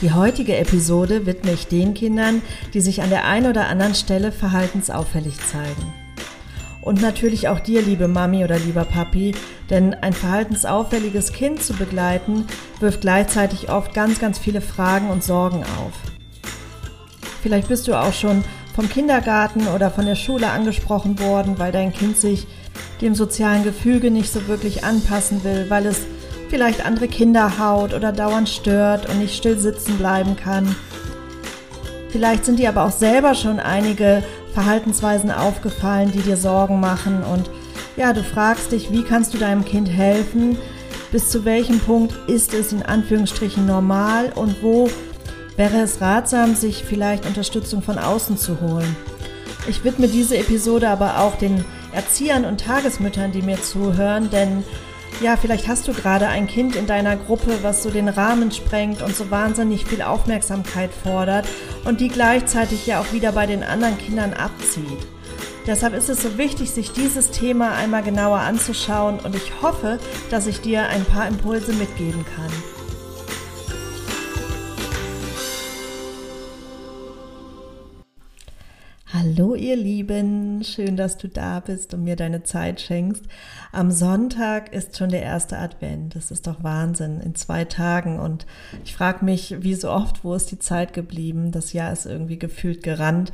Die 0.00 0.12
heutige 0.12 0.56
Episode 0.56 1.26
widme 1.26 1.52
ich 1.52 1.66
den 1.66 1.92
Kindern, 1.92 2.40
die 2.72 2.80
sich 2.80 3.02
an 3.02 3.10
der 3.10 3.24
einen 3.24 3.46
oder 3.46 3.66
anderen 3.66 3.96
Stelle 3.96 4.30
verhaltensauffällig 4.30 5.34
zeigen. 5.44 5.92
Und 6.82 7.02
natürlich 7.02 7.48
auch 7.48 7.58
dir, 7.58 7.82
liebe 7.82 8.06
Mami 8.06 8.44
oder 8.44 8.60
lieber 8.60 8.84
Papi, 8.84 9.34
denn 9.70 9.94
ein 9.94 10.12
verhaltensauffälliges 10.12 11.32
Kind 11.32 11.60
zu 11.60 11.74
begleiten, 11.74 12.46
wirft 12.78 13.00
gleichzeitig 13.00 13.70
oft 13.70 13.92
ganz, 13.92 14.20
ganz 14.20 14.38
viele 14.38 14.60
Fragen 14.60 15.10
und 15.10 15.24
Sorgen 15.24 15.64
auf. 15.64 15.92
Vielleicht 17.42 17.66
bist 17.66 17.88
du 17.88 17.94
auch 17.94 18.12
schon 18.12 18.44
vom 18.76 18.88
Kindergarten 18.88 19.66
oder 19.66 19.90
von 19.90 20.06
der 20.06 20.14
Schule 20.14 20.48
angesprochen 20.50 21.18
worden, 21.18 21.58
weil 21.58 21.72
dein 21.72 21.92
Kind 21.92 22.16
sich 22.16 22.46
dem 23.00 23.16
sozialen 23.16 23.64
Gefüge 23.64 24.12
nicht 24.12 24.32
so 24.32 24.46
wirklich 24.46 24.84
anpassen 24.84 25.42
will, 25.42 25.66
weil 25.68 25.86
es 25.86 26.06
vielleicht 26.48 26.84
andere 26.84 27.08
Kinder 27.08 27.58
haut 27.58 27.94
oder 27.94 28.12
dauernd 28.12 28.48
stört 28.48 29.08
und 29.08 29.18
nicht 29.18 29.36
still 29.36 29.58
sitzen 29.58 29.98
bleiben 29.98 30.36
kann. 30.36 30.74
Vielleicht 32.10 32.44
sind 32.44 32.58
dir 32.58 32.70
aber 32.70 32.84
auch 32.84 32.92
selber 32.92 33.34
schon 33.34 33.60
einige 33.60 34.22
Verhaltensweisen 34.54 35.30
aufgefallen, 35.30 36.10
die 36.10 36.20
dir 36.20 36.36
Sorgen 36.36 36.80
machen 36.80 37.22
und 37.22 37.50
ja, 37.96 38.12
du 38.12 38.22
fragst 38.22 38.72
dich, 38.72 38.92
wie 38.92 39.02
kannst 39.02 39.34
du 39.34 39.38
deinem 39.38 39.64
Kind 39.64 39.88
helfen? 39.88 40.56
Bis 41.10 41.30
zu 41.30 41.44
welchem 41.44 41.80
Punkt 41.80 42.14
ist 42.28 42.54
es 42.54 42.72
in 42.72 42.82
Anführungsstrichen 42.82 43.66
normal 43.66 44.32
und 44.34 44.62
wo 44.62 44.88
wäre 45.56 45.78
es 45.78 46.00
ratsam, 46.00 46.54
sich 46.54 46.84
vielleicht 46.84 47.26
Unterstützung 47.26 47.82
von 47.82 47.98
außen 47.98 48.38
zu 48.38 48.60
holen? 48.60 48.96
Ich 49.68 49.84
widme 49.84 50.06
diese 50.06 50.38
Episode 50.38 50.88
aber 50.88 51.18
auch 51.18 51.36
den 51.36 51.64
Erziehern 51.92 52.44
und 52.44 52.60
Tagesmüttern, 52.60 53.32
die 53.32 53.42
mir 53.42 53.60
zuhören, 53.60 54.30
denn 54.30 54.62
ja, 55.20 55.36
vielleicht 55.36 55.66
hast 55.66 55.88
du 55.88 55.92
gerade 55.92 56.28
ein 56.28 56.46
Kind 56.46 56.76
in 56.76 56.86
deiner 56.86 57.16
Gruppe, 57.16 57.58
was 57.62 57.82
so 57.82 57.90
den 57.90 58.08
Rahmen 58.08 58.52
sprengt 58.52 59.02
und 59.02 59.16
so 59.16 59.30
wahnsinnig 59.30 59.84
viel 59.84 60.02
Aufmerksamkeit 60.02 60.90
fordert 60.92 61.46
und 61.84 62.00
die 62.00 62.08
gleichzeitig 62.08 62.86
ja 62.86 63.00
auch 63.00 63.12
wieder 63.12 63.32
bei 63.32 63.46
den 63.46 63.64
anderen 63.64 63.98
Kindern 63.98 64.32
abzieht. 64.32 65.06
Deshalb 65.66 65.94
ist 65.94 66.08
es 66.08 66.22
so 66.22 66.38
wichtig, 66.38 66.70
sich 66.70 66.92
dieses 66.92 67.30
Thema 67.30 67.74
einmal 67.74 68.02
genauer 68.02 68.38
anzuschauen 68.38 69.18
und 69.18 69.34
ich 69.34 69.60
hoffe, 69.60 69.98
dass 70.30 70.46
ich 70.46 70.60
dir 70.60 70.88
ein 70.88 71.04
paar 71.04 71.26
Impulse 71.26 71.72
mitgeben 71.72 72.24
kann. 72.24 72.87
Hallo 79.20 79.56
ihr 79.56 79.74
Lieben, 79.74 80.62
schön, 80.62 80.96
dass 80.96 81.18
du 81.18 81.28
da 81.28 81.58
bist 81.58 81.92
und 81.92 82.04
mir 82.04 82.14
deine 82.14 82.44
Zeit 82.44 82.80
schenkst. 82.80 83.24
Am 83.72 83.90
Sonntag 83.90 84.72
ist 84.72 84.96
schon 84.96 85.08
der 85.08 85.22
erste 85.22 85.58
Advent. 85.58 86.14
Das 86.14 86.30
ist 86.30 86.46
doch 86.46 86.62
Wahnsinn 86.62 87.20
in 87.20 87.34
zwei 87.34 87.64
Tagen 87.64 88.20
und 88.20 88.46
ich 88.84 88.94
frage 88.94 89.24
mich, 89.24 89.56
wie 89.58 89.74
so 89.74 89.90
oft, 89.90 90.22
wo 90.22 90.34
ist 90.34 90.52
die 90.52 90.60
Zeit 90.60 90.92
geblieben? 90.92 91.50
Das 91.50 91.72
Jahr 91.72 91.92
ist 91.92 92.06
irgendwie 92.06 92.38
gefühlt 92.38 92.84
gerannt 92.84 93.32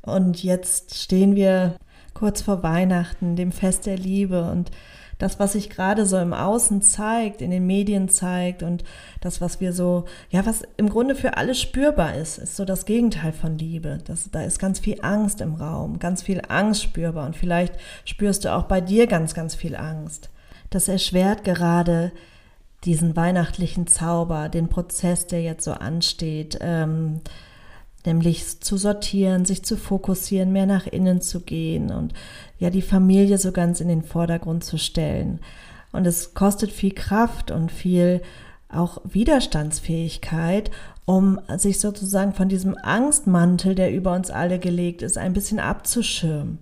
und 0.00 0.42
jetzt 0.42 0.96
stehen 0.96 1.36
wir 1.36 1.76
kurz 2.14 2.40
vor 2.40 2.62
Weihnachten, 2.62 3.36
dem 3.36 3.52
Fest 3.52 3.84
der 3.84 3.98
Liebe 3.98 4.50
und 4.50 4.70
das, 5.18 5.40
was 5.40 5.52
sich 5.52 5.68
gerade 5.68 6.06
so 6.06 6.16
im 6.16 6.32
Außen 6.32 6.80
zeigt, 6.80 7.42
in 7.42 7.50
den 7.50 7.66
Medien 7.66 8.08
zeigt 8.08 8.62
und 8.62 8.84
das, 9.20 9.40
was 9.40 9.60
wir 9.60 9.72
so, 9.72 10.04
ja, 10.30 10.46
was 10.46 10.62
im 10.76 10.88
Grunde 10.88 11.14
für 11.14 11.36
alle 11.36 11.54
spürbar 11.54 12.14
ist, 12.14 12.38
ist 12.38 12.56
so 12.56 12.64
das 12.64 12.86
Gegenteil 12.86 13.32
von 13.32 13.58
Liebe. 13.58 13.98
Das, 14.04 14.30
da 14.30 14.42
ist 14.42 14.58
ganz 14.58 14.78
viel 14.78 14.98
Angst 15.02 15.40
im 15.40 15.54
Raum, 15.54 15.98
ganz 15.98 16.22
viel 16.22 16.40
Angst 16.48 16.82
spürbar 16.82 17.26
und 17.26 17.36
vielleicht 17.36 17.74
spürst 18.04 18.44
du 18.44 18.54
auch 18.54 18.64
bei 18.64 18.80
dir 18.80 19.06
ganz, 19.06 19.34
ganz 19.34 19.54
viel 19.54 19.74
Angst. 19.74 20.30
Das 20.70 20.86
erschwert 20.86 21.44
gerade 21.44 22.12
diesen 22.84 23.16
weihnachtlichen 23.16 23.88
Zauber, 23.88 24.48
den 24.48 24.68
Prozess, 24.68 25.26
der 25.26 25.42
jetzt 25.42 25.64
so 25.64 25.72
ansteht. 25.72 26.58
Ähm, 26.60 27.20
nämlich 28.06 28.60
zu 28.60 28.76
sortieren, 28.76 29.44
sich 29.44 29.64
zu 29.64 29.76
fokussieren, 29.76 30.52
mehr 30.52 30.66
nach 30.66 30.86
innen 30.86 31.20
zu 31.20 31.40
gehen 31.40 31.90
und 31.90 32.14
ja 32.58 32.70
die 32.70 32.82
Familie 32.82 33.38
so 33.38 33.52
ganz 33.52 33.80
in 33.80 33.88
den 33.88 34.02
Vordergrund 34.02 34.64
zu 34.64 34.78
stellen. 34.78 35.40
Und 35.92 36.06
es 36.06 36.34
kostet 36.34 36.70
viel 36.70 36.92
Kraft 36.92 37.50
und 37.50 37.72
viel 37.72 38.22
auch 38.68 39.00
Widerstandsfähigkeit, 39.04 40.70
um 41.06 41.40
sich 41.56 41.80
sozusagen 41.80 42.34
von 42.34 42.48
diesem 42.48 42.76
Angstmantel, 42.76 43.74
der 43.74 43.92
über 43.92 44.14
uns 44.14 44.30
alle 44.30 44.58
gelegt 44.58 45.02
ist, 45.02 45.16
ein 45.16 45.32
bisschen 45.32 45.58
abzuschirmen. 45.58 46.58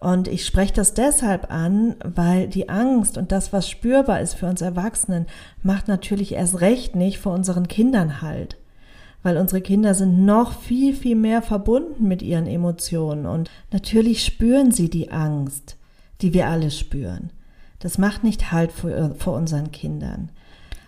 Und 0.00 0.28
ich 0.28 0.46
spreche 0.46 0.72
das 0.72 0.94
deshalb 0.94 1.50
an, 1.50 1.96
weil 2.04 2.48
die 2.48 2.68
Angst 2.68 3.18
und 3.18 3.32
das, 3.32 3.52
was 3.52 3.68
spürbar 3.68 4.20
ist 4.20 4.34
für 4.34 4.46
uns 4.46 4.62
Erwachsenen, 4.62 5.26
macht 5.62 5.88
natürlich 5.88 6.32
erst 6.32 6.60
recht 6.60 6.94
nicht 6.94 7.18
vor 7.18 7.34
unseren 7.34 7.68
Kindern 7.68 8.22
halt 8.22 8.56
weil 9.22 9.36
unsere 9.36 9.60
Kinder 9.60 9.94
sind 9.94 10.24
noch 10.24 10.52
viel, 10.52 10.94
viel 10.94 11.16
mehr 11.16 11.42
verbunden 11.42 12.06
mit 12.06 12.22
ihren 12.22 12.46
Emotionen 12.46 13.26
und 13.26 13.50
natürlich 13.72 14.24
spüren 14.24 14.70
sie 14.70 14.90
die 14.90 15.10
Angst, 15.10 15.76
die 16.20 16.32
wir 16.32 16.48
alle 16.48 16.70
spüren. 16.70 17.30
Das 17.80 17.98
macht 17.98 18.24
nicht 18.24 18.52
Halt 18.52 18.72
vor, 18.72 19.14
vor 19.16 19.34
unseren 19.34 19.70
Kindern. 19.70 20.30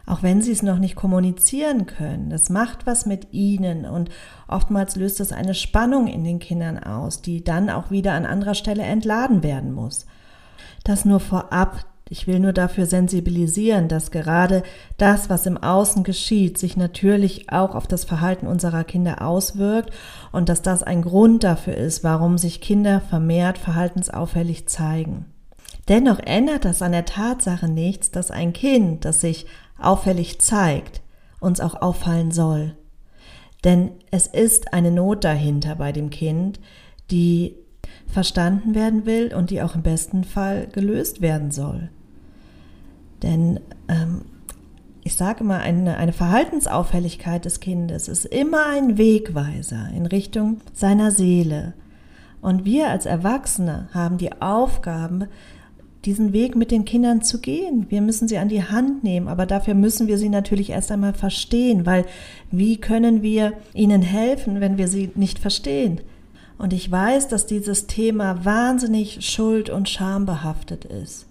Auch 0.07 0.25
wenn 0.25 0.43
sie 0.43 0.51
es 0.51 0.63
noch 0.63 0.79
nicht 0.79 0.97
kommunizieren 0.97 1.87
können, 1.87 2.31
das 2.31 2.51
macht 2.51 2.85
was 2.85 3.07
mit 3.07 3.33
ihnen 3.33 3.85
und 3.85 4.11
oftmals 4.49 4.97
löst 4.97 5.21
es 5.21 5.31
eine 5.31 5.55
Spannung 5.55 6.09
in 6.09 6.25
den 6.25 6.41
Kindern 6.41 6.79
aus, 6.79 7.23
die 7.23 7.45
dann 7.45 7.71
auch 7.71 7.93
wieder 7.93 8.15
an 8.15 8.27
anderer 8.27 8.55
Stelle 8.55 8.83
entladen 8.83 9.45
werden 9.45 9.73
muss. 9.73 10.07
Das 10.83 11.05
nur 11.05 11.21
vorab, 11.21 11.85
ich 12.13 12.27
will 12.27 12.41
nur 12.41 12.53
dafür 12.53 12.87
sensibilisieren, 12.87 13.87
dass 13.87 14.11
gerade 14.11 14.65
das, 14.99 15.31
was 15.31 15.47
im 15.47 15.57
Außen 15.57 16.03
geschieht, 16.03 16.59
sich 16.59 16.77
natürlich 16.77 17.53
auch 17.53 17.77
auf 17.77 17.87
das 17.87 18.05
Verhalten 18.05 18.49
unserer 18.49 18.83
Kinder 18.83 19.25
auswirkt 19.25 19.91
und 20.33 20.49
dass 20.49 20.61
das 20.61 20.83
ein 20.83 21.03
Grund 21.03 21.45
dafür 21.45 21.77
ist, 21.77 22.03
warum 22.03 22.37
sich 22.37 22.61
Kinder 22.61 23.01
vermehrt 23.01 23.59
verhaltensauffällig 23.59 24.69
zeigen. 24.69 25.27
Dennoch 25.89 26.19
ändert 26.19 26.65
das 26.65 26.83
an 26.83 26.91
der 26.91 27.05
Tatsache 27.05 27.69
nichts, 27.69 28.11
dass 28.11 28.33
ein 28.33 28.53
Kind, 28.53 29.05
das 29.05 29.21
sich 29.21 29.47
auffällig 29.79 30.41
zeigt, 30.41 31.03
uns 31.39 31.61
auch 31.61 31.81
auffallen 31.81 32.33
soll. 32.33 32.77
Denn 33.63 33.93
es 34.11 34.27
ist 34.27 34.75
eine 34.75 34.91
Not 34.91 35.23
dahinter 35.23 35.77
bei 35.77 35.93
dem 35.93 36.11
Kind, 36.11 36.59
die 37.13 37.55
verstanden 38.09 38.75
werden 38.75 39.07
will 39.07 39.33
und 39.33 39.51
die 39.51 39.63
auch 39.63 39.77
im 39.77 39.83
besten 39.83 40.25
Fall 40.25 40.67
gelöst 40.73 41.21
werden 41.21 41.53
soll. 41.53 41.89
Denn 43.23 43.61
ähm, 43.89 44.23
ich 45.03 45.17
sage 45.17 45.45
immer, 45.45 45.59
eine, 45.59 45.97
eine 45.97 46.13
Verhaltensauffälligkeit 46.13 47.45
des 47.45 47.61
Kindes 47.61 48.09
ist 48.09 48.27
immer 48.27 48.67
ein 48.67 48.99
Wegweiser 48.99 49.89
in 49.97 50.07
Richtung 50.07 50.61
seiner 50.73 51.11
Seele. 51.11 51.75
Und 52.43 52.65
wir 52.65 52.89
als 52.89 53.07
Erwachsene 53.07 53.89
haben 53.93 54.19
die 54.19 54.41
Aufgabe, 54.41 55.29
diesen 56.05 56.33
Weg 56.33 56.57
mit 56.57 56.71
den 56.71 56.87
Kindern 56.87 57.21
zu 57.21 57.41
gehen. 57.41 57.87
Wir 57.91 58.01
müssen 58.01 58.27
sie 58.27 58.39
an 58.39 58.49
die 58.49 58.65
Hand 58.65 59.05
nehmen, 59.05 59.29
aber 59.29 59.45
dafür 59.45 59.75
müssen 59.75 60.07
wir 60.07 60.17
sie 60.17 60.31
natürlich 60.31 60.71
erst 60.71 60.91
einmal 60.91 61.13
verstehen, 61.13 61.85
weil 61.85 62.07
wie 62.51 62.79
können 62.79 63.23
wir 63.23 63.53
ihnen 63.75 64.01
helfen, 64.01 64.61
wenn 64.61 64.79
wir 64.79 64.89
sie 64.89 65.11
nicht 65.15 65.39
verstehen? 65.39 66.01
Und 66.57 66.73
ich 66.73 66.91
weiß, 66.91 67.29
dass 67.29 67.47
dieses 67.47 67.87
Thema 67.87 68.45
wahnsinnig 68.45 69.27
schuld- 69.27 69.71
und 69.71 69.89
schambehaftet 69.89 70.87
ist 70.87 71.27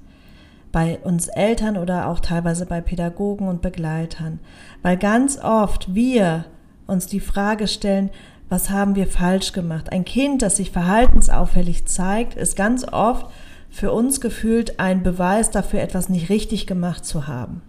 bei 0.72 1.00
uns 1.00 1.28
Eltern 1.28 1.78
oder 1.78 2.08
auch 2.08 2.20
teilweise 2.20 2.66
bei 2.66 2.82
Pädagogen 2.82 3.48
und 3.48 3.62
Begleitern, 3.62 4.40
weil 4.82 4.98
ganz 4.98 5.40
oft 5.40 5.94
wir 5.96 6.46
uns 6.88 7.08
die 7.08 7.20
Frage 7.20 7.68
stellen, 7.68 8.10
was 8.50 8.70
haben 8.70 8.96
wir 8.96 9.08
falsch 9.08 9.54
gemacht? 9.54 9.92
Ein 9.92 10.06
Kind, 10.06 10.42
das 10.42 10.58
sich 10.58 10.72
verhaltensauffällig 10.72 11.86
zeigt, 11.86 12.36
ist 12.36 12.56
ganz 12.56 12.84
oft 12.92 13.28
für 13.70 13.92
uns 13.92 14.22
gefühlt 14.22 14.80
ein 14.80 15.04
Beweis 15.04 15.52
dafür, 15.52 15.82
etwas 15.82 16.10
nicht 16.10 16.30
richtig 16.30 16.66
gemacht 16.66 17.06
zu 17.06 17.28
haben. 17.28 17.62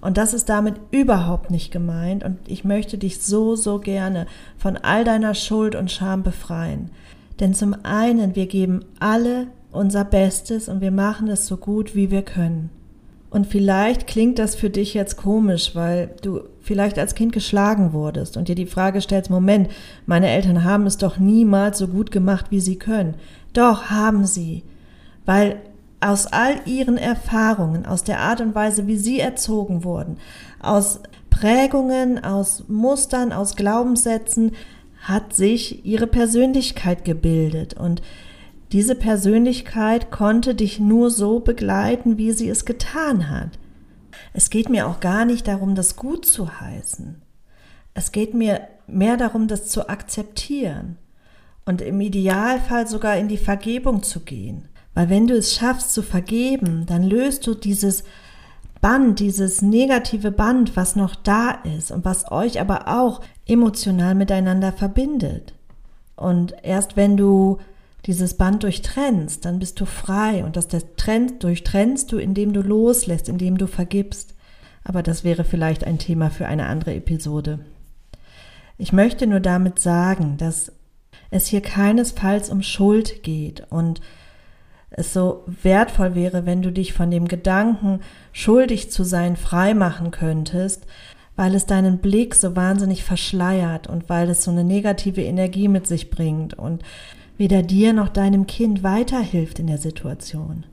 Und 0.00 0.18
das 0.18 0.34
ist 0.34 0.48
damit 0.50 0.74
überhaupt 0.90 1.50
nicht 1.50 1.70
gemeint 1.70 2.24
und 2.24 2.38
ich 2.46 2.64
möchte 2.64 2.98
dich 2.98 3.22
so, 3.22 3.56
so 3.56 3.78
gerne 3.78 4.26
von 4.58 4.76
all 4.76 5.04
deiner 5.04 5.34
Schuld 5.34 5.74
und 5.74 5.90
Scham 5.90 6.22
befreien. 6.22 6.90
Denn 7.40 7.54
zum 7.54 7.74
einen, 7.84 8.34
wir 8.36 8.46
geben 8.46 8.84
alle 9.00 9.46
unser 9.74 10.04
Bestes 10.04 10.68
und 10.68 10.80
wir 10.80 10.90
machen 10.90 11.28
es 11.28 11.46
so 11.46 11.56
gut, 11.56 11.94
wie 11.94 12.10
wir 12.10 12.22
können. 12.22 12.70
Und 13.30 13.48
vielleicht 13.48 14.06
klingt 14.06 14.38
das 14.38 14.54
für 14.54 14.70
dich 14.70 14.94
jetzt 14.94 15.16
komisch, 15.16 15.74
weil 15.74 16.14
du 16.22 16.42
vielleicht 16.60 17.00
als 17.00 17.16
Kind 17.16 17.32
geschlagen 17.32 17.92
wurdest 17.92 18.36
und 18.36 18.46
dir 18.46 18.54
die 18.54 18.64
Frage 18.64 19.00
stellst, 19.00 19.28
Moment, 19.28 19.68
meine 20.06 20.28
Eltern 20.28 20.62
haben 20.62 20.86
es 20.86 20.98
doch 20.98 21.18
niemals 21.18 21.78
so 21.78 21.88
gut 21.88 22.12
gemacht, 22.12 22.46
wie 22.50 22.60
sie 22.60 22.76
können. 22.76 23.14
Doch 23.52 23.90
haben 23.90 24.24
sie, 24.24 24.62
weil 25.26 25.56
aus 26.00 26.26
all 26.26 26.60
ihren 26.66 26.96
Erfahrungen, 26.96 27.86
aus 27.86 28.04
der 28.04 28.20
Art 28.20 28.40
und 28.40 28.54
Weise, 28.54 28.86
wie 28.86 28.98
sie 28.98 29.18
erzogen 29.18 29.82
wurden, 29.82 30.18
aus 30.60 31.00
Prägungen, 31.28 32.22
aus 32.22 32.64
Mustern, 32.68 33.32
aus 33.32 33.56
Glaubenssätzen, 33.56 34.52
hat 35.02 35.34
sich 35.34 35.84
ihre 35.84 36.06
Persönlichkeit 36.06 37.04
gebildet 37.04 37.74
und 37.74 38.00
diese 38.74 38.96
Persönlichkeit 38.96 40.10
konnte 40.10 40.56
dich 40.56 40.80
nur 40.80 41.08
so 41.08 41.38
begleiten, 41.38 42.18
wie 42.18 42.32
sie 42.32 42.48
es 42.48 42.64
getan 42.64 43.30
hat. 43.30 43.50
Es 44.32 44.50
geht 44.50 44.68
mir 44.68 44.88
auch 44.88 44.98
gar 44.98 45.24
nicht 45.24 45.46
darum, 45.46 45.76
das 45.76 45.94
gut 45.94 46.26
zu 46.26 46.60
heißen. 46.60 47.22
Es 47.94 48.10
geht 48.10 48.34
mir 48.34 48.62
mehr 48.88 49.16
darum, 49.16 49.46
das 49.46 49.68
zu 49.68 49.88
akzeptieren 49.88 50.98
und 51.64 51.82
im 51.82 52.00
Idealfall 52.00 52.88
sogar 52.88 53.16
in 53.16 53.28
die 53.28 53.38
Vergebung 53.38 54.02
zu 54.02 54.18
gehen. 54.18 54.68
Weil 54.92 55.08
wenn 55.08 55.28
du 55.28 55.36
es 55.36 55.54
schaffst 55.54 55.94
zu 55.94 56.02
vergeben, 56.02 56.84
dann 56.84 57.04
löst 57.04 57.46
du 57.46 57.54
dieses 57.54 58.02
Band, 58.80 59.20
dieses 59.20 59.62
negative 59.62 60.32
Band, 60.32 60.74
was 60.74 60.96
noch 60.96 61.14
da 61.14 61.52
ist 61.78 61.92
und 61.92 62.04
was 62.04 62.28
euch 62.32 62.60
aber 62.60 62.88
auch 62.88 63.20
emotional 63.46 64.16
miteinander 64.16 64.72
verbindet. 64.72 65.54
Und 66.16 66.56
erst 66.64 66.96
wenn 66.96 67.16
du 67.16 67.58
dieses 68.06 68.34
Band 68.34 68.62
durchtrennst, 68.62 69.44
dann 69.44 69.58
bist 69.58 69.80
du 69.80 69.86
frei 69.86 70.44
und 70.44 70.56
das 70.56 70.68
durchtrennst 70.68 72.12
du, 72.12 72.18
indem 72.18 72.52
du 72.52 72.60
loslässt, 72.60 73.28
indem 73.28 73.56
du 73.56 73.66
vergibst. 73.66 74.34
Aber 74.84 75.02
das 75.02 75.24
wäre 75.24 75.44
vielleicht 75.44 75.84
ein 75.84 75.98
Thema 75.98 76.30
für 76.30 76.46
eine 76.46 76.66
andere 76.66 76.94
Episode. 76.94 77.60
Ich 78.76 78.92
möchte 78.92 79.26
nur 79.26 79.40
damit 79.40 79.78
sagen, 79.78 80.36
dass 80.36 80.72
es 81.30 81.46
hier 81.46 81.62
keinesfalls 81.62 82.50
um 82.50 82.62
Schuld 82.62 83.22
geht 83.22 83.66
und 83.70 84.00
es 84.90 85.12
so 85.12 85.44
wertvoll 85.62 86.14
wäre, 86.14 86.46
wenn 86.46 86.62
du 86.62 86.70
dich 86.70 86.92
von 86.92 87.10
dem 87.10 87.26
Gedanken, 87.26 88.00
schuldig 88.32 88.90
zu 88.90 89.04
sein, 89.04 89.36
frei 89.36 89.74
machen 89.74 90.10
könntest, 90.10 90.86
weil 91.36 91.54
es 91.54 91.66
deinen 91.66 91.98
Blick 91.98 92.34
so 92.34 92.54
wahnsinnig 92.54 93.02
verschleiert 93.02 93.88
und 93.88 94.08
weil 94.08 94.30
es 94.30 94.44
so 94.44 94.50
eine 94.50 94.62
negative 94.62 95.22
Energie 95.22 95.68
mit 95.68 95.86
sich 95.86 96.10
bringt 96.10 96.54
und 96.54 96.82
weder 97.36 97.62
dir 97.62 97.92
noch 97.92 98.08
deinem 98.08 98.46
Kind 98.46 98.82
weiterhilft 98.82 99.58
in 99.58 99.66
der 99.66 99.78
Situation, 99.78 100.64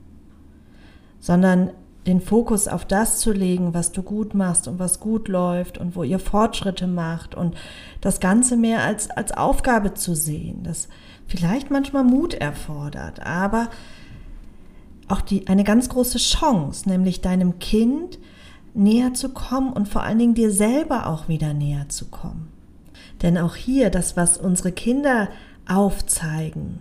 sondern 1.20 1.70
den 2.06 2.20
Fokus 2.20 2.66
auf 2.66 2.84
das 2.84 3.20
zu 3.20 3.32
legen, 3.32 3.74
was 3.74 3.92
du 3.92 4.02
gut 4.02 4.34
machst 4.34 4.66
und 4.66 4.78
was 4.78 4.98
gut 4.98 5.28
läuft 5.28 5.78
und 5.78 5.94
wo 5.94 6.02
ihr 6.02 6.18
Fortschritte 6.18 6.86
macht 6.86 7.34
und 7.34 7.54
das 8.00 8.18
Ganze 8.18 8.56
mehr 8.56 8.82
als, 8.82 9.10
als 9.10 9.32
Aufgabe 9.32 9.94
zu 9.94 10.14
sehen, 10.14 10.64
das 10.64 10.88
vielleicht 11.26 11.70
manchmal 11.70 12.04
Mut 12.04 12.34
erfordert, 12.34 13.24
aber 13.24 13.68
auch 15.08 15.20
die, 15.20 15.46
eine 15.46 15.64
ganz 15.64 15.88
große 15.88 16.18
Chance, 16.18 16.88
nämlich 16.88 17.20
deinem 17.20 17.58
Kind 17.58 18.18
näher 18.74 19.14
zu 19.14 19.28
kommen 19.28 19.72
und 19.72 19.88
vor 19.88 20.02
allen 20.02 20.18
Dingen 20.18 20.34
dir 20.34 20.50
selber 20.50 21.06
auch 21.06 21.28
wieder 21.28 21.54
näher 21.54 21.88
zu 21.88 22.06
kommen. 22.06 22.48
Denn 23.20 23.38
auch 23.38 23.54
hier, 23.54 23.90
das, 23.90 24.16
was 24.16 24.38
unsere 24.38 24.72
Kinder 24.72 25.28
aufzeigen, 25.66 26.80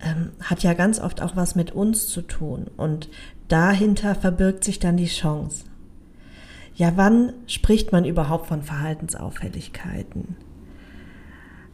ähm, 0.00 0.30
hat 0.42 0.62
ja 0.62 0.74
ganz 0.74 1.00
oft 1.00 1.22
auch 1.22 1.36
was 1.36 1.54
mit 1.54 1.72
uns 1.72 2.08
zu 2.08 2.22
tun. 2.22 2.66
Und 2.76 3.08
dahinter 3.48 4.14
verbirgt 4.14 4.64
sich 4.64 4.78
dann 4.78 4.96
die 4.96 5.06
Chance. 5.06 5.64
Ja, 6.74 6.92
wann 6.96 7.32
spricht 7.46 7.92
man 7.92 8.04
überhaupt 8.04 8.46
von 8.46 8.62
Verhaltensauffälligkeiten? 8.62 10.36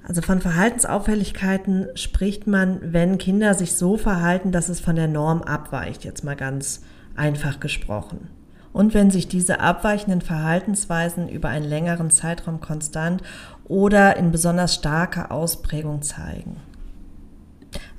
Also 0.06 0.22
von 0.22 0.40
Verhaltensauffälligkeiten 0.40 1.88
spricht 1.94 2.46
man, 2.46 2.81
wenn 2.93 3.19
Kinder 3.19 3.55
sich 3.55 3.75
so 3.75 3.96
verhalten, 3.96 4.52
dass 4.52 4.69
es 4.69 4.81
von 4.81 4.96
der 4.96 5.08
Norm 5.08 5.43
abweicht, 5.43 6.05
jetzt 6.05 6.25
mal 6.25 6.37
ganz 6.37 6.82
einfach 7.16 7.61
gesprochen. 7.61 8.28
Und 8.72 8.94
wenn 8.94 9.11
sich 9.11 9.26
diese 9.26 9.61
abweichenden 9.61 10.20
Verhaltensweisen 10.20 11.28
über 11.28 11.49
einen 11.49 11.69
längeren 11.69 12.11
Zeitraum 12.11 12.61
konstant 12.61 13.22
oder 13.64 14.17
in 14.17 14.31
besonders 14.31 14.75
starker 14.75 15.32
Ausprägung 15.32 16.02
zeigen. 16.02 16.56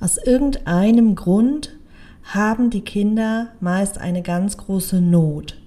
Aus 0.00 0.18
irgendeinem 0.18 1.14
Grund 1.14 1.76
haben 2.24 2.70
die 2.70 2.82
Kinder 2.82 3.48
meist 3.60 3.98
eine 3.98 4.22
ganz 4.22 4.56
große 4.56 5.00
Not. 5.00 5.58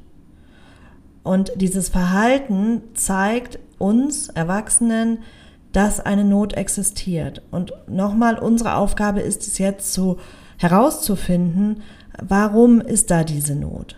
Und 1.24 1.51
dieses 1.56 1.90
Verhalten 1.90 2.81
zeigt 2.94 3.60
uns 3.78 4.30
Erwachsenen, 4.30 5.19
dass 5.72 6.00
eine 6.00 6.24
Not 6.24 6.54
existiert. 6.54 7.42
Und 7.51 7.74
nochmal, 7.88 8.40
unsere 8.40 8.75
Aufgabe 8.75 9.22
ist 9.22 9.46
es 9.48 9.58
jetzt 9.58 9.94
so 9.94 10.18
herauszufinden, 10.58 11.81
warum 12.22 12.80
ist 12.80 13.12
da 13.12 13.24
diese 13.24 13.56
Not? 13.56 13.98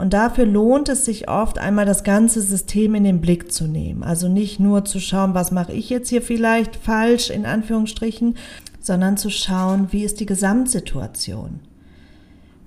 Und 0.00 0.14
dafür 0.14 0.46
lohnt 0.46 0.88
es 0.88 1.04
sich 1.04 1.28
oft 1.28 1.58
einmal 1.58 1.84
das 1.84 2.04
ganze 2.04 2.40
System 2.40 2.94
in 2.94 3.04
den 3.04 3.20
Blick 3.20 3.52
zu 3.52 3.64
nehmen. 3.64 4.02
Also 4.02 4.28
nicht 4.28 4.58
nur 4.58 4.86
zu 4.86 4.98
schauen, 4.98 5.34
was 5.34 5.50
mache 5.50 5.72
ich 5.72 5.90
jetzt 5.90 6.08
hier 6.08 6.22
vielleicht 6.22 6.74
falsch 6.74 7.28
in 7.28 7.44
Anführungsstrichen, 7.44 8.36
sondern 8.80 9.18
zu 9.18 9.28
schauen, 9.28 9.88
wie 9.90 10.04
ist 10.04 10.18
die 10.18 10.24
Gesamtsituation. 10.24 11.60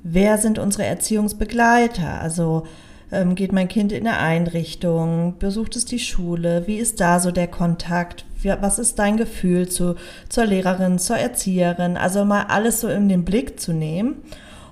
Wer 0.04 0.38
sind 0.38 0.60
unsere 0.60 0.86
Erziehungsbegleiter? 0.86 2.22
Also 2.22 2.68
ähm, 3.12 3.34
geht 3.34 3.52
mein 3.52 3.68
Kind 3.68 3.92
in 3.92 4.08
eine 4.08 4.20
Einrichtung? 4.20 5.36
Besucht 5.40 5.76
es 5.76 5.86
die 5.86 5.98
Schule? 5.98 6.68
Wie 6.68 6.78
ist 6.78 7.02
da 7.02 7.20
so 7.20 7.32
der 7.32 7.48
Kontakt? 7.48 8.26
Was 8.44 8.78
ist 8.78 9.00
dein 9.00 9.18
Gefühl 9.18 9.70
zu, 9.70 9.96
zur 10.30 10.46
Lehrerin, 10.46 11.00
zur 11.00 11.18
Erzieherin? 11.18 11.98
Also 11.98 12.26
mal 12.26 12.44
alles 12.50 12.82
so 12.82 12.90
in 12.90 13.10
den 13.10 13.26
Blick 13.26 13.60
zu 13.60 13.74
nehmen 13.74 14.18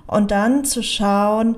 und 0.05 0.29
dann 0.29 0.63
zu 0.63 0.83
schauen, 0.83 1.55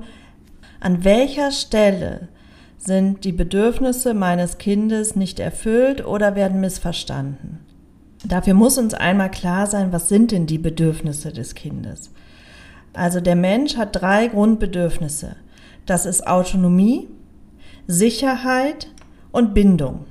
an 0.84 1.02
welcher 1.02 1.50
Stelle 1.50 2.28
sind 2.76 3.24
die 3.24 3.32
Bedürfnisse 3.32 4.12
meines 4.12 4.58
Kindes 4.58 5.16
nicht 5.16 5.40
erfüllt 5.40 6.04
oder 6.04 6.36
werden 6.36 6.60
missverstanden? 6.60 7.60
Dafür 8.22 8.52
muss 8.52 8.76
uns 8.76 8.92
einmal 8.92 9.30
klar 9.30 9.66
sein, 9.66 9.92
was 9.92 10.10
sind 10.10 10.30
denn 10.30 10.44
die 10.46 10.58
Bedürfnisse 10.58 11.32
des 11.32 11.54
Kindes? 11.54 12.10
Also 12.92 13.22
der 13.22 13.34
Mensch 13.34 13.78
hat 13.78 13.96
drei 13.96 14.28
Grundbedürfnisse. 14.28 15.36
Das 15.86 16.04
ist 16.04 16.26
Autonomie, 16.26 17.08
Sicherheit 17.86 18.88
und 19.32 19.54
Bindung. 19.54 20.04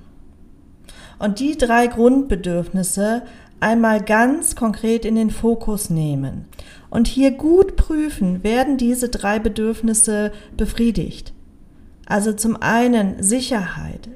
Und 1.19 1.39
die 1.39 1.55
drei 1.55 1.86
Grundbedürfnisse 1.86 3.21
einmal 3.63 4.01
ganz 4.01 4.55
konkret 4.55 5.05
in 5.05 5.15
den 5.15 5.32
Fokus 5.32 5.89
nehmen 5.89 6.46
und 6.89 7.08
hier 7.08 7.32
gut 7.32 7.75
prüfen, 7.75 8.43
werden 8.43 8.77
diese 8.77 9.10
drei 9.10 9.39
Bedürfnisse 9.39 10.32
befriedigt. 10.55 11.34
Also 12.05 12.34
zum 12.34 12.62
einen 12.62 13.24
Sicherheit. 13.24 14.10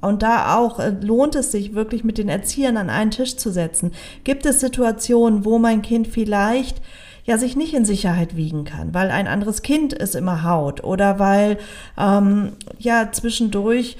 Und 0.00 0.22
da 0.22 0.56
auch 0.56 0.80
äh, 0.80 0.94
lohnt 1.00 1.34
es 1.34 1.52
sich 1.52 1.74
wirklich 1.74 2.02
mit 2.02 2.18
den 2.18 2.28
Erziehern 2.28 2.76
an 2.76 2.90
einen 2.90 3.10
Tisch 3.10 3.36
zu 3.36 3.50
setzen. 3.50 3.92
Gibt 4.24 4.46
es 4.46 4.60
Situationen, 4.60 5.44
wo 5.44 5.58
mein 5.58 5.82
Kind 5.82 6.08
vielleicht 6.08 6.82
ja 7.24 7.38
sich 7.38 7.56
nicht 7.56 7.74
in 7.74 7.84
Sicherheit 7.84 8.36
wiegen 8.36 8.64
kann, 8.64 8.94
weil 8.94 9.10
ein 9.10 9.28
anderes 9.28 9.62
Kind 9.62 9.92
es 9.98 10.14
immer 10.14 10.42
haut 10.44 10.82
oder 10.84 11.18
weil 11.18 11.58
ähm, 11.98 12.52
ja 12.78 13.10
zwischendurch 13.12 13.96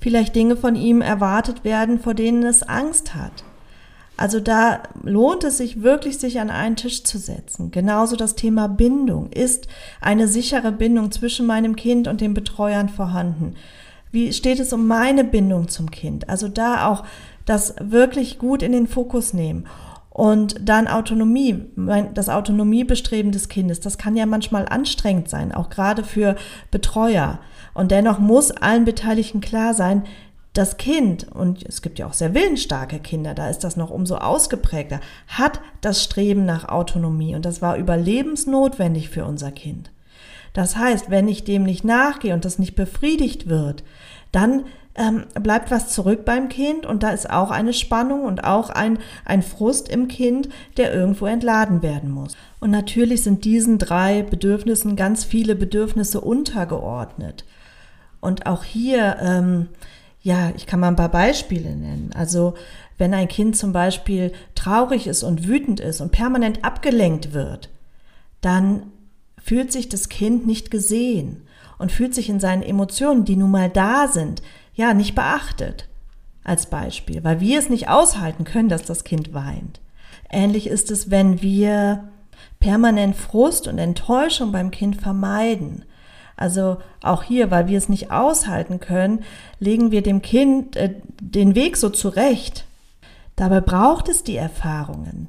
vielleicht 0.00 0.36
Dinge 0.36 0.56
von 0.56 0.76
ihm 0.76 1.00
erwartet 1.00 1.64
werden, 1.64 1.98
vor 1.98 2.14
denen 2.14 2.42
es 2.42 2.62
Angst 2.62 3.14
hat. 3.14 3.44
Also 4.16 4.38
da 4.38 4.82
lohnt 5.02 5.42
es 5.44 5.58
sich 5.58 5.82
wirklich, 5.82 6.18
sich 6.18 6.38
an 6.40 6.50
einen 6.50 6.76
Tisch 6.76 7.02
zu 7.02 7.18
setzen. 7.18 7.70
Genauso 7.70 8.16
das 8.16 8.36
Thema 8.36 8.68
Bindung. 8.68 9.30
Ist 9.30 9.66
eine 10.00 10.28
sichere 10.28 10.70
Bindung 10.70 11.10
zwischen 11.10 11.46
meinem 11.46 11.74
Kind 11.74 12.06
und 12.06 12.20
den 12.20 12.34
Betreuern 12.34 12.88
vorhanden? 12.88 13.54
Wie 14.12 14.32
steht 14.32 14.60
es 14.60 14.72
um 14.72 14.86
meine 14.86 15.24
Bindung 15.24 15.68
zum 15.68 15.90
Kind? 15.90 16.28
Also 16.28 16.46
da 16.46 16.88
auch 16.88 17.04
das 17.44 17.74
wirklich 17.80 18.38
gut 18.38 18.62
in 18.62 18.70
den 18.70 18.86
Fokus 18.86 19.34
nehmen. 19.34 19.66
Und 20.10 20.54
dann 20.62 20.86
Autonomie, 20.86 21.64
das 22.14 22.28
Autonomiebestreben 22.28 23.32
des 23.32 23.48
Kindes, 23.48 23.80
das 23.80 23.98
kann 23.98 24.14
ja 24.14 24.26
manchmal 24.26 24.68
anstrengend 24.68 25.28
sein, 25.28 25.52
auch 25.52 25.70
gerade 25.70 26.04
für 26.04 26.36
Betreuer. 26.70 27.40
Und 27.74 27.90
dennoch 27.90 28.20
muss 28.20 28.52
allen 28.52 28.84
Beteiligten 28.84 29.40
klar 29.40 29.74
sein, 29.74 30.04
das 30.54 30.76
Kind, 30.76 31.26
und 31.32 31.64
es 31.64 31.82
gibt 31.82 31.98
ja 31.98 32.06
auch 32.06 32.12
sehr 32.12 32.32
willensstarke 32.32 33.00
Kinder, 33.00 33.34
da 33.34 33.50
ist 33.50 33.64
das 33.64 33.76
noch 33.76 33.90
umso 33.90 34.16
ausgeprägter, 34.16 35.00
hat 35.26 35.60
das 35.80 36.02
Streben 36.02 36.46
nach 36.46 36.68
Autonomie 36.68 37.34
und 37.34 37.44
das 37.44 37.60
war 37.60 37.76
überlebensnotwendig 37.76 39.10
für 39.10 39.24
unser 39.24 39.50
Kind. 39.50 39.90
Das 40.52 40.76
heißt, 40.76 41.10
wenn 41.10 41.26
ich 41.26 41.42
dem 41.42 41.64
nicht 41.64 41.84
nachgehe 41.84 42.32
und 42.32 42.44
das 42.44 42.60
nicht 42.60 42.76
befriedigt 42.76 43.48
wird, 43.48 43.82
dann 44.30 44.64
ähm, 44.94 45.24
bleibt 45.42 45.72
was 45.72 45.88
zurück 45.88 46.24
beim 46.24 46.48
Kind 46.48 46.86
und 46.86 47.02
da 47.02 47.10
ist 47.10 47.28
auch 47.28 47.50
eine 47.50 47.72
Spannung 47.72 48.24
und 48.24 48.44
auch 48.44 48.70
ein, 48.70 48.98
ein 49.24 49.42
Frust 49.42 49.88
im 49.88 50.06
Kind, 50.06 50.48
der 50.76 50.94
irgendwo 50.94 51.26
entladen 51.26 51.82
werden 51.82 52.10
muss. 52.10 52.36
Und 52.60 52.70
natürlich 52.70 53.24
sind 53.24 53.44
diesen 53.44 53.78
drei 53.78 54.22
Bedürfnissen 54.22 54.94
ganz 54.94 55.24
viele 55.24 55.56
Bedürfnisse 55.56 56.20
untergeordnet. 56.20 57.44
Und 58.20 58.46
auch 58.46 58.62
hier, 58.62 59.16
ähm, 59.20 59.68
ja, 60.24 60.52
ich 60.56 60.66
kann 60.66 60.80
mal 60.80 60.88
ein 60.88 60.96
paar 60.96 61.10
Beispiele 61.10 61.76
nennen. 61.76 62.10
Also 62.14 62.54
wenn 62.96 63.12
ein 63.12 63.28
Kind 63.28 63.56
zum 63.56 63.74
Beispiel 63.74 64.32
traurig 64.54 65.06
ist 65.06 65.22
und 65.22 65.46
wütend 65.46 65.80
ist 65.80 66.00
und 66.00 66.12
permanent 66.12 66.64
abgelenkt 66.64 67.34
wird, 67.34 67.68
dann 68.40 68.84
fühlt 69.38 69.70
sich 69.70 69.90
das 69.90 70.08
Kind 70.08 70.46
nicht 70.46 70.70
gesehen 70.70 71.42
und 71.78 71.92
fühlt 71.92 72.14
sich 72.14 72.30
in 72.30 72.40
seinen 72.40 72.62
Emotionen, 72.62 73.26
die 73.26 73.36
nun 73.36 73.50
mal 73.50 73.68
da 73.68 74.08
sind, 74.08 74.40
ja, 74.74 74.94
nicht 74.94 75.14
beachtet. 75.14 75.88
Als 76.42 76.66
Beispiel, 76.66 77.22
weil 77.22 77.40
wir 77.40 77.58
es 77.58 77.68
nicht 77.68 77.88
aushalten 77.88 78.44
können, 78.44 78.68
dass 78.68 78.82
das 78.82 79.04
Kind 79.04 79.34
weint. 79.34 79.80
Ähnlich 80.30 80.66
ist 80.66 80.90
es, 80.90 81.10
wenn 81.10 81.42
wir 81.42 82.08
permanent 82.60 83.16
Frust 83.16 83.68
und 83.68 83.78
Enttäuschung 83.78 84.52
beim 84.52 84.70
Kind 84.70 85.00
vermeiden. 85.00 85.84
Also 86.36 86.78
auch 87.02 87.22
hier, 87.22 87.50
weil 87.50 87.68
wir 87.68 87.78
es 87.78 87.88
nicht 87.88 88.10
aushalten 88.10 88.80
können, 88.80 89.24
legen 89.60 89.90
wir 89.90 90.02
dem 90.02 90.22
Kind 90.22 90.76
äh, 90.76 90.94
den 91.20 91.54
Weg 91.54 91.76
so 91.76 91.90
zurecht. 91.90 92.66
Dabei 93.36 93.60
braucht 93.60 94.08
es 94.08 94.22
die 94.24 94.36
Erfahrungen. 94.36 95.28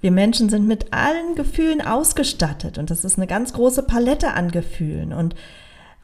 Wir 0.00 0.10
Menschen 0.10 0.50
sind 0.50 0.66
mit 0.66 0.92
allen 0.92 1.34
Gefühlen 1.34 1.80
ausgestattet 1.80 2.76
und 2.76 2.90
das 2.90 3.04
ist 3.04 3.16
eine 3.16 3.26
ganz 3.26 3.54
große 3.54 3.84
Palette 3.84 4.34
an 4.34 4.50
Gefühlen 4.50 5.14
und 5.14 5.34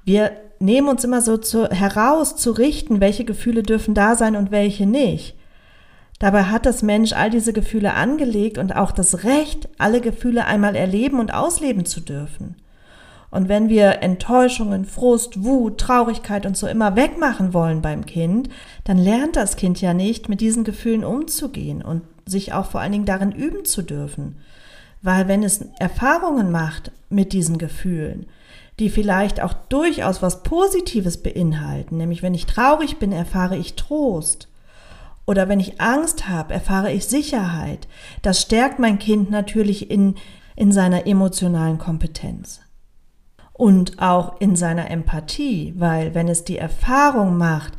wir 0.04 0.32
nehmen 0.58 0.88
uns 0.88 1.04
immer 1.04 1.20
so 1.20 1.36
zu, 1.36 1.68
heraus 1.68 2.36
zu 2.36 2.52
richten, 2.52 3.00
welche 3.00 3.24
Gefühle 3.24 3.62
dürfen 3.62 3.94
da 3.94 4.14
sein 4.14 4.36
und 4.36 4.50
welche 4.50 4.86
nicht. 4.86 5.36
Dabei 6.18 6.44
hat 6.44 6.66
das 6.66 6.82
Mensch 6.82 7.12
all 7.12 7.30
diese 7.30 7.52
Gefühle 7.52 7.94
angelegt 7.94 8.58
und 8.58 8.76
auch 8.76 8.92
das 8.92 9.24
Recht, 9.24 9.68
alle 9.78 10.00
Gefühle 10.00 10.46
einmal 10.46 10.76
erleben 10.76 11.18
und 11.18 11.32
ausleben 11.32 11.86
zu 11.86 12.00
dürfen. 12.00 12.56
Und 13.30 13.48
wenn 13.48 13.68
wir 13.68 14.02
Enttäuschungen, 14.02 14.84
Frust, 14.84 15.44
Wut, 15.44 15.78
Traurigkeit 15.78 16.46
und 16.46 16.56
so 16.56 16.66
immer 16.66 16.96
wegmachen 16.96 17.54
wollen 17.54 17.80
beim 17.80 18.04
Kind, 18.04 18.48
dann 18.84 18.98
lernt 18.98 19.36
das 19.36 19.56
Kind 19.56 19.80
ja 19.80 19.94
nicht, 19.94 20.28
mit 20.28 20.40
diesen 20.40 20.64
Gefühlen 20.64 21.04
umzugehen 21.04 21.82
und 21.82 22.02
sich 22.26 22.52
auch 22.52 22.66
vor 22.66 22.80
allen 22.80 22.92
Dingen 22.92 23.04
darin 23.04 23.32
üben 23.32 23.64
zu 23.64 23.82
dürfen. 23.82 24.36
Weil 25.02 25.28
wenn 25.28 25.44
es 25.44 25.64
Erfahrungen 25.78 26.50
macht 26.50 26.90
mit 27.08 27.32
diesen 27.32 27.58
Gefühlen, 27.58 28.26
die 28.80 28.90
vielleicht 28.90 29.40
auch 29.40 29.52
durchaus 29.52 30.22
was 30.22 30.42
Positives 30.42 31.22
beinhalten, 31.22 31.98
nämlich 31.98 32.22
wenn 32.22 32.34
ich 32.34 32.46
traurig 32.46 32.98
bin, 32.98 33.12
erfahre 33.12 33.56
ich 33.56 33.74
Trost. 33.74 34.48
Oder 35.26 35.48
wenn 35.48 35.60
ich 35.60 35.80
Angst 35.80 36.28
habe, 36.28 36.52
erfahre 36.52 36.90
ich 36.90 37.06
Sicherheit. 37.06 37.86
Das 38.22 38.40
stärkt 38.40 38.80
mein 38.80 38.98
Kind 38.98 39.30
natürlich 39.30 39.90
in, 39.90 40.16
in 40.56 40.72
seiner 40.72 41.06
emotionalen 41.06 41.78
Kompetenz 41.78 42.60
und 43.60 44.00
auch 44.00 44.40
in 44.40 44.56
seiner 44.56 44.90
Empathie, 44.90 45.74
weil 45.76 46.14
wenn 46.14 46.28
es 46.28 46.44
die 46.44 46.56
Erfahrung 46.56 47.36
macht, 47.36 47.74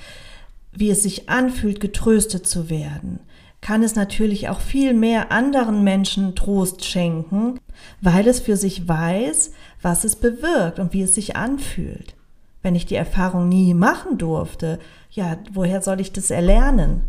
wie 0.72 0.92
es 0.92 1.02
sich 1.02 1.28
anfühlt, 1.28 1.80
getröstet 1.80 2.46
zu 2.46 2.70
werden, 2.70 3.20
kann 3.62 3.82
es 3.82 3.96
natürlich 3.96 4.48
auch 4.48 4.60
viel 4.60 4.94
mehr 4.94 5.32
anderen 5.32 5.84
Menschen 5.84 6.36
Trost 6.36 6.86
schenken, 6.86 7.60
weil 8.00 8.28
es 8.28 8.40
für 8.40 8.58
sich 8.58 8.88
weiß, 8.88 9.54
was 9.82 10.04
es 10.04 10.16
bewirkt 10.16 10.78
und 10.78 10.94
wie 10.94 11.02
es 11.02 11.16
sich 11.16 11.36
anfühlt. 11.36 12.14
Wenn 12.62 12.76
ich 12.76 12.86
die 12.86 12.94
Erfahrung 12.94 13.50
nie 13.50 13.74
machen 13.74 14.20
durfte, 14.20 14.78
ja, 15.10 15.38
woher 15.52 15.82
soll 15.82 16.00
ich 16.00 16.12
das 16.12 16.30
erlernen? 16.30 17.02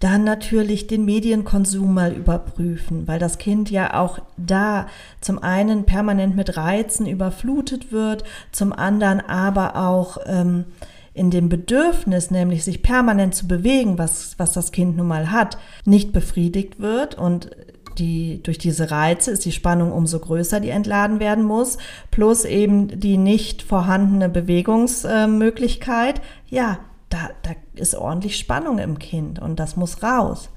Dann 0.00 0.22
natürlich 0.22 0.86
den 0.86 1.04
Medienkonsum 1.04 1.92
mal 1.92 2.12
überprüfen, 2.12 3.08
weil 3.08 3.18
das 3.18 3.38
Kind 3.38 3.70
ja 3.70 4.00
auch 4.00 4.20
da 4.36 4.86
zum 5.20 5.42
einen 5.42 5.84
permanent 5.84 6.36
mit 6.36 6.56
Reizen 6.56 7.06
überflutet 7.06 7.90
wird, 7.90 8.22
zum 8.52 8.72
anderen 8.72 9.20
aber 9.20 9.76
auch 9.76 10.18
ähm, 10.26 10.66
in 11.14 11.30
dem 11.32 11.48
Bedürfnis, 11.48 12.30
nämlich 12.30 12.62
sich 12.62 12.82
permanent 12.82 13.34
zu 13.34 13.48
bewegen, 13.48 13.98
was, 13.98 14.38
was 14.38 14.52
das 14.52 14.70
Kind 14.70 14.96
nun 14.96 15.08
mal 15.08 15.32
hat, 15.32 15.58
nicht 15.84 16.12
befriedigt 16.12 16.78
wird 16.78 17.16
und 17.16 17.50
die, 17.98 18.40
durch 18.44 18.58
diese 18.58 18.92
Reize 18.92 19.32
ist 19.32 19.44
die 19.44 19.52
Spannung 19.52 19.90
umso 19.90 20.20
größer, 20.20 20.60
die 20.60 20.70
entladen 20.70 21.18
werden 21.18 21.42
muss, 21.44 21.78
plus 22.12 22.44
eben 22.44 23.00
die 23.00 23.16
nicht 23.16 23.62
vorhandene 23.62 24.28
Bewegungsmöglichkeit. 24.28 26.20
Ja, 26.48 26.78
da, 27.08 27.30
da 27.42 27.50
ist 27.78 27.94
ordentlich 27.94 28.36
Spannung 28.36 28.78
im 28.78 28.98
Kind 28.98 29.38
und 29.38 29.58
das 29.58 29.76
muss 29.76 30.02
raus. 30.02 30.50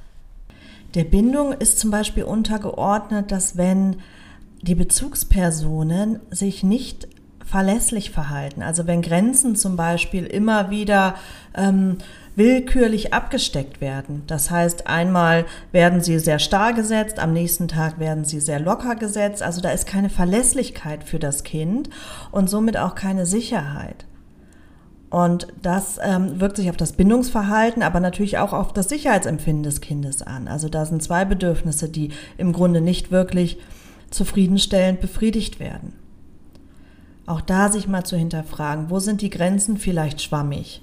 Der 0.95 1.05
Bindung 1.05 1.53
ist 1.53 1.79
zum 1.79 1.89
Beispiel 1.91 2.23
untergeordnet, 2.23 3.31
dass 3.31 3.55
wenn 3.55 3.97
die 4.61 4.75
Bezugspersonen 4.75 6.19
sich 6.29 6.63
nicht 6.63 7.07
verlässlich 7.45 8.11
verhalten, 8.11 8.61
also 8.61 8.87
wenn 8.87 9.01
Grenzen 9.01 9.55
zum 9.55 9.75
Beispiel 9.75 10.25
immer 10.25 10.69
wieder 10.69 11.15
ähm, 11.55 11.97
willkürlich 12.35 13.13
abgesteckt 13.13 13.81
werden. 13.81 14.23
Das 14.27 14.49
heißt, 14.49 14.87
einmal 14.87 15.45
werden 15.71 16.01
sie 16.01 16.17
sehr 16.19 16.39
starr 16.39 16.73
gesetzt, 16.73 17.19
am 17.19 17.33
nächsten 17.33 17.67
Tag 17.67 17.99
werden 17.99 18.23
sie 18.23 18.39
sehr 18.39 18.59
locker 18.59 18.95
gesetzt. 18.95 19.43
Also 19.43 19.59
da 19.59 19.71
ist 19.71 19.85
keine 19.85 20.09
Verlässlichkeit 20.09 21.03
für 21.03 21.19
das 21.19 21.43
Kind 21.43 21.89
und 22.31 22.49
somit 22.49 22.77
auch 22.77 22.95
keine 22.95 23.25
Sicherheit. 23.25 24.05
Und 25.11 25.47
das 25.61 25.99
ähm, 26.01 26.39
wirkt 26.39 26.55
sich 26.55 26.69
auf 26.69 26.77
das 26.77 26.93
Bindungsverhalten, 26.93 27.83
aber 27.83 27.99
natürlich 27.99 28.37
auch 28.37 28.53
auf 28.53 28.71
das 28.71 28.87
Sicherheitsempfinden 28.87 29.63
des 29.63 29.81
Kindes 29.81 30.21
an. 30.21 30.47
Also 30.47 30.69
da 30.69 30.85
sind 30.85 31.03
zwei 31.03 31.25
Bedürfnisse, 31.25 31.89
die 31.89 32.11
im 32.37 32.53
Grunde 32.53 32.79
nicht 32.79 33.11
wirklich 33.11 33.59
zufriedenstellend 34.09 35.01
befriedigt 35.01 35.59
werden. 35.59 35.93
Auch 37.25 37.41
da 37.41 37.69
sich 37.69 37.89
mal 37.89 38.05
zu 38.05 38.15
hinterfragen, 38.15 38.89
wo 38.89 38.99
sind 38.99 39.21
die 39.21 39.29
Grenzen 39.29 39.75
vielleicht 39.77 40.21
schwammig? 40.21 40.81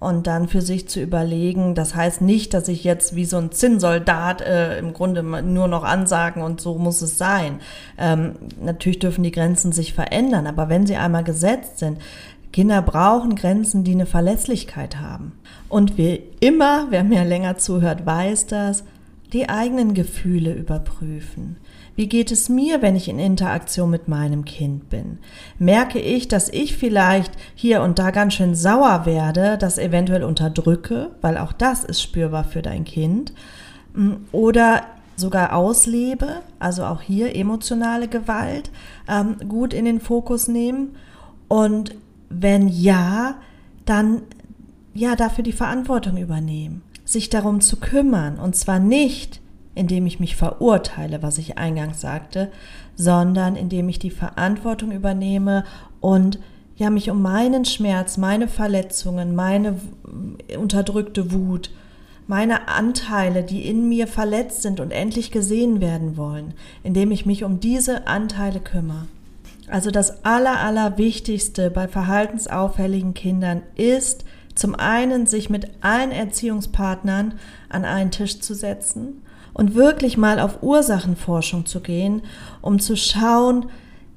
Und 0.00 0.26
dann 0.26 0.48
für 0.48 0.60
sich 0.60 0.88
zu 0.88 1.00
überlegen, 1.00 1.76
das 1.76 1.94
heißt 1.94 2.20
nicht, 2.20 2.54
dass 2.54 2.68
ich 2.68 2.82
jetzt 2.84 3.14
wie 3.14 3.24
so 3.24 3.38
ein 3.38 3.52
Zinnsoldat 3.52 4.42
äh, 4.42 4.78
im 4.78 4.92
Grunde 4.92 5.22
nur 5.22 5.68
noch 5.68 5.84
ansagen 5.84 6.42
und 6.42 6.60
so 6.60 6.74
muss 6.74 7.02
es 7.02 7.16
sein. 7.18 7.60
Ähm, 7.96 8.34
natürlich 8.60 8.98
dürfen 8.98 9.22
die 9.22 9.32
Grenzen 9.32 9.72
sich 9.72 9.94
verändern, 9.94 10.46
aber 10.46 10.68
wenn 10.68 10.86
sie 10.86 10.96
einmal 10.96 11.24
gesetzt 11.24 11.78
sind, 11.78 11.98
Kinder 12.56 12.80
brauchen 12.80 13.34
Grenzen, 13.34 13.84
die 13.84 13.92
eine 13.92 14.06
Verlässlichkeit 14.06 14.98
haben. 14.98 15.32
Und 15.68 15.98
wie 15.98 16.22
immer, 16.40 16.86
wer 16.88 17.04
mir 17.04 17.22
länger 17.22 17.58
zuhört, 17.58 18.06
weiß 18.06 18.46
das, 18.46 18.82
die 19.34 19.50
eigenen 19.50 19.92
Gefühle 19.92 20.54
überprüfen. 20.54 21.58
Wie 21.96 22.08
geht 22.08 22.32
es 22.32 22.48
mir, 22.48 22.80
wenn 22.80 22.96
ich 22.96 23.10
in 23.10 23.18
Interaktion 23.18 23.90
mit 23.90 24.08
meinem 24.08 24.46
Kind 24.46 24.88
bin? 24.88 25.18
Merke 25.58 25.98
ich, 25.98 26.28
dass 26.28 26.48
ich 26.48 26.78
vielleicht 26.78 27.32
hier 27.54 27.82
und 27.82 27.98
da 27.98 28.10
ganz 28.10 28.32
schön 28.32 28.54
sauer 28.54 29.04
werde, 29.04 29.58
das 29.58 29.76
eventuell 29.76 30.24
unterdrücke, 30.24 31.10
weil 31.20 31.36
auch 31.36 31.52
das 31.52 31.84
ist 31.84 32.00
spürbar 32.00 32.44
für 32.44 32.62
dein 32.62 32.84
Kind, 32.84 33.34
oder 34.32 34.80
sogar 35.14 35.54
auslebe, 35.54 36.40
also 36.58 36.84
auch 36.84 37.02
hier 37.02 37.36
emotionale 37.36 38.08
Gewalt 38.08 38.70
ähm, 39.10 39.36
gut 39.46 39.74
in 39.74 39.84
den 39.84 40.00
Fokus 40.00 40.48
nehmen 40.48 40.96
und 41.48 41.94
wenn 42.28 42.68
ja, 42.68 43.36
dann 43.84 44.22
ja 44.94 45.14
dafür 45.16 45.44
die 45.44 45.52
Verantwortung 45.52 46.16
übernehmen, 46.16 46.82
sich 47.04 47.28
darum 47.28 47.60
zu 47.60 47.76
kümmern 47.76 48.38
und 48.38 48.56
zwar 48.56 48.78
nicht, 48.78 49.40
indem 49.74 50.06
ich 50.06 50.18
mich 50.20 50.36
verurteile, 50.36 51.22
was 51.22 51.38
ich 51.38 51.58
eingangs 51.58 52.00
sagte, 52.00 52.50
sondern 52.94 53.56
indem 53.56 53.88
ich 53.88 53.98
die 53.98 54.10
Verantwortung 54.10 54.90
übernehme 54.90 55.64
und 56.00 56.38
ja 56.76 56.90
mich 56.90 57.10
um 57.10 57.22
meinen 57.22 57.64
Schmerz, 57.64 58.16
meine 58.16 58.48
Verletzungen, 58.48 59.34
meine 59.34 59.78
unterdrückte 60.58 61.32
Wut, 61.32 61.70
meine 62.26 62.68
Anteile, 62.68 63.42
die 63.42 63.68
in 63.68 63.88
mir 63.88 64.06
verletzt 64.06 64.62
sind 64.62 64.80
und 64.80 64.90
endlich 64.90 65.30
gesehen 65.30 65.80
werden 65.80 66.16
wollen, 66.16 66.54
indem 66.82 67.10
ich 67.10 67.26
mich 67.26 67.44
um 67.44 67.60
diese 67.60 68.06
Anteile 68.06 68.60
kümmere. 68.60 69.06
Also 69.68 69.90
das 69.90 70.24
Aller, 70.24 70.60
Allerwichtigste 70.60 71.70
bei 71.70 71.88
verhaltensauffälligen 71.88 73.14
Kindern 73.14 73.62
ist 73.74 74.24
zum 74.54 74.74
einen, 74.74 75.26
sich 75.26 75.50
mit 75.50 75.68
allen 75.80 76.12
Erziehungspartnern 76.12 77.34
an 77.68 77.84
einen 77.84 78.10
Tisch 78.10 78.40
zu 78.40 78.54
setzen 78.54 79.22
und 79.52 79.74
wirklich 79.74 80.16
mal 80.16 80.38
auf 80.38 80.62
Ursachenforschung 80.62 81.66
zu 81.66 81.80
gehen, 81.80 82.22
um 82.62 82.78
zu 82.78 82.96
schauen, 82.96 83.66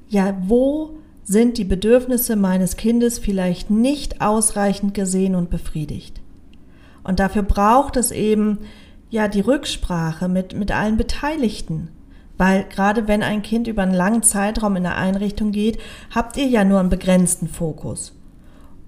ja, 0.08 0.36
wo 0.42 0.98
sind 1.22 1.58
die 1.58 1.64
Bedürfnisse 1.64 2.36
meines 2.36 2.76
Kindes 2.76 3.18
vielleicht 3.18 3.70
nicht 3.70 4.20
ausreichend 4.20 4.94
gesehen 4.94 5.34
und 5.34 5.50
befriedigt. 5.50 6.20
Und 7.04 7.20
dafür 7.20 7.42
braucht 7.42 7.96
es 7.96 8.10
eben 8.10 8.58
ja 9.10 9.28
die 9.28 9.40
Rücksprache 9.40 10.28
mit, 10.28 10.54
mit 10.54 10.72
allen 10.72 10.96
Beteiligten. 10.96 11.88
Weil 12.40 12.64
gerade 12.64 13.06
wenn 13.06 13.22
ein 13.22 13.42
Kind 13.42 13.66
über 13.66 13.82
einen 13.82 13.92
langen 13.92 14.22
Zeitraum 14.22 14.74
in 14.74 14.84
der 14.84 14.96
Einrichtung 14.96 15.52
geht, 15.52 15.78
habt 16.10 16.38
ihr 16.38 16.46
ja 16.46 16.64
nur 16.64 16.80
einen 16.80 16.88
begrenzten 16.88 17.48
Fokus. 17.48 18.14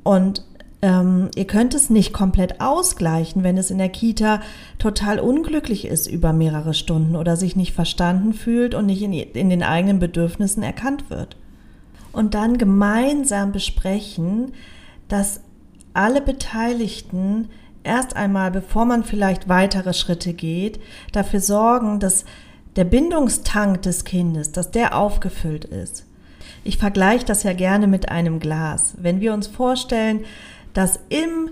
Und 0.02 0.42
ähm, 0.80 1.30
ihr 1.34 1.46
könnt 1.46 1.74
es 1.74 1.90
nicht 1.90 2.14
komplett 2.14 2.62
ausgleichen, 2.62 3.42
wenn 3.42 3.58
es 3.58 3.70
in 3.70 3.76
der 3.76 3.90
Kita 3.90 4.40
total 4.78 5.20
unglücklich 5.20 5.84
ist 5.84 6.06
über 6.06 6.32
mehrere 6.32 6.72
Stunden 6.72 7.14
oder 7.14 7.36
sich 7.36 7.54
nicht 7.54 7.74
verstanden 7.74 8.32
fühlt 8.32 8.74
und 8.74 8.86
nicht 8.86 9.02
in, 9.02 9.12
in 9.12 9.50
den 9.50 9.62
eigenen 9.62 9.98
Bedürfnissen 9.98 10.62
erkannt 10.62 11.10
wird. 11.10 11.36
und 12.12 12.32
dann 12.32 12.56
gemeinsam 12.56 13.52
besprechen, 13.52 14.52
dass 15.08 15.40
alle 15.92 16.22
Beteiligten 16.22 17.50
erst 17.84 18.16
einmal, 18.16 18.50
bevor 18.50 18.86
man 18.86 19.04
vielleicht 19.04 19.46
weitere 19.46 19.92
Schritte 19.92 20.32
geht, 20.32 20.80
dafür 21.12 21.40
sorgen, 21.40 22.00
dass 22.00 22.24
der 22.76 22.84
Bindungstank 22.84 23.82
des 23.82 24.04
Kindes, 24.04 24.52
dass 24.52 24.70
der 24.70 24.96
aufgefüllt 24.96 25.64
ist. 25.64 26.06
Ich 26.64 26.78
vergleiche 26.78 27.24
das 27.24 27.42
ja 27.42 27.52
gerne 27.52 27.86
mit 27.86 28.08
einem 28.08 28.38
Glas. 28.38 28.94
Wenn 28.98 29.20
wir 29.20 29.34
uns 29.34 29.46
vorstellen, 29.46 30.24
dass 30.74 31.00
im 31.08 31.50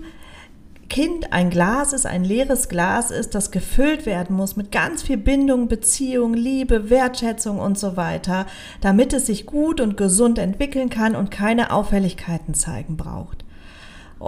Kind 0.91 1.31
ein 1.31 1.49
Glas 1.49 1.93
ist, 1.93 2.05
ein 2.05 2.25
leeres 2.25 2.67
Glas 2.67 3.11
ist, 3.11 3.33
das 3.33 3.51
gefüllt 3.51 4.05
werden 4.05 4.35
muss 4.35 4.57
mit 4.57 4.73
ganz 4.73 5.03
viel 5.03 5.15
Bindung, 5.15 5.69
Beziehung, 5.69 6.33
Liebe, 6.33 6.89
Wertschätzung 6.89 7.59
und 7.59 7.79
so 7.79 7.95
weiter, 7.95 8.45
damit 8.81 9.13
es 9.13 9.27
sich 9.27 9.45
gut 9.45 9.79
und 9.79 9.95
gesund 9.95 10.37
entwickeln 10.37 10.89
kann 10.89 11.15
und 11.15 11.31
keine 11.31 11.71
Auffälligkeiten 11.71 12.53
zeigen 12.53 12.97
braucht. 12.97 13.45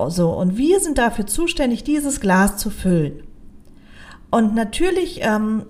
So, 0.07 0.31
und 0.31 0.57
wir 0.57 0.79
sind 0.79 0.97
dafür 0.97 1.27
zuständig, 1.27 1.83
dieses 1.83 2.19
Glas 2.19 2.57
zu 2.57 2.69
füllen. 2.69 3.23
Und 4.31 4.55
natürlich 4.55 5.19
ähm, 5.21 5.63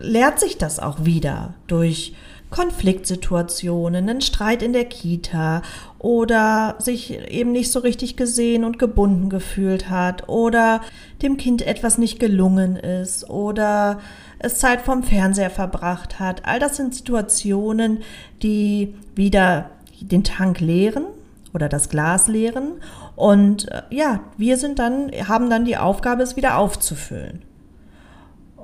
lehrt 0.00 0.40
sich 0.40 0.58
das 0.58 0.78
auch 0.80 1.04
wieder 1.04 1.54
durch 1.66 2.14
Konfliktsituationen, 2.50 4.08
einen 4.08 4.20
Streit 4.20 4.62
in 4.62 4.72
der 4.72 4.84
Kita 4.84 5.62
oder 5.98 6.76
sich 6.78 7.16
eben 7.30 7.52
nicht 7.52 7.70
so 7.70 7.78
richtig 7.78 8.16
gesehen 8.16 8.64
und 8.64 8.78
gebunden 8.78 9.28
gefühlt 9.30 9.88
hat 9.88 10.28
oder 10.28 10.80
dem 11.22 11.36
Kind 11.36 11.62
etwas 11.62 11.96
nicht 11.96 12.18
gelungen 12.18 12.76
ist 12.76 13.30
oder 13.30 14.00
es 14.40 14.58
Zeit 14.58 14.80
vom 14.82 15.02
Fernseher 15.02 15.50
verbracht 15.50 16.18
hat. 16.18 16.44
All 16.44 16.58
das 16.58 16.76
sind 16.76 16.94
Situationen, 16.94 17.98
die 18.42 18.94
wieder 19.14 19.70
den 20.00 20.24
Tank 20.24 20.60
leeren 20.60 21.04
oder 21.54 21.68
das 21.68 21.88
Glas 21.88 22.26
leeren 22.26 22.72
und 23.16 23.70
äh, 23.70 23.82
ja, 23.90 24.20
wir 24.38 24.56
sind 24.56 24.78
dann 24.78 25.10
haben 25.28 25.50
dann 25.50 25.64
die 25.64 25.76
Aufgabe 25.76 26.22
es 26.22 26.36
wieder 26.36 26.58
aufzufüllen. 26.58 27.42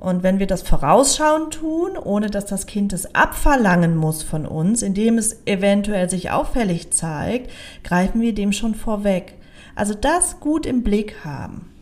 Und 0.07 0.23
wenn 0.23 0.39
wir 0.39 0.47
das 0.47 0.63
vorausschauend 0.63 1.55
tun, 1.55 1.99
ohne 2.01 2.31
dass 2.31 2.47
das 2.47 2.67
Kind 2.67 2.93
es 2.93 3.13
abverlangen 3.17 3.97
muss 3.97 4.23
von 4.23 4.47
uns, 4.47 4.83
indem 4.83 5.19
es 5.19 5.39
eventuell 5.47 6.09
sich 6.09 6.31
auffällig 6.31 6.93
zeigt, 6.93 7.51
greifen 7.83 8.21
wir 8.21 8.33
dem 8.33 8.53
schon 8.53 8.77
vorweg. 8.77 9.35
Also 9.75 9.95
das 9.95 10.39
gut 10.39 10.65
im 10.65 10.85
Blick 10.85 11.25
haben. 11.25 11.73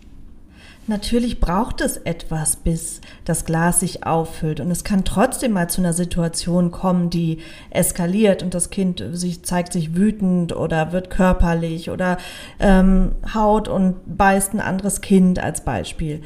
Natürlich 0.87 1.39
braucht 1.39 1.83
es 1.83 1.99
etwas, 1.99 2.57
bis 2.57 3.03
das 3.27 3.45
Glas 3.45 3.81
sich 3.81 4.07
auffüllt. 4.07 4.59
Und 4.59 4.71
es 4.71 4.85
kann 4.85 5.05
trotzdem 5.05 5.53
mal 5.53 5.69
zu 5.69 5.83
einer 5.83 5.93
Situation 5.93 6.71
kommen, 6.71 7.11
die 7.11 7.41
eskaliert 7.69 8.43
und 8.43 8.55
das 8.55 8.71
Kind 8.71 9.05
sich, 9.13 9.45
zeigt 9.45 9.75
sich 9.75 9.97
wütend 9.97 10.57
oder 10.57 10.93
wird 10.93 11.11
körperlich 11.11 11.91
oder 11.91 12.17
ähm, 12.59 13.17
haut 13.35 13.69
und 13.69 13.97
beißt 14.17 14.55
ein 14.55 14.61
anderes 14.61 15.03
Kind 15.03 15.39
als 15.39 15.61
Beispiel 15.61 16.23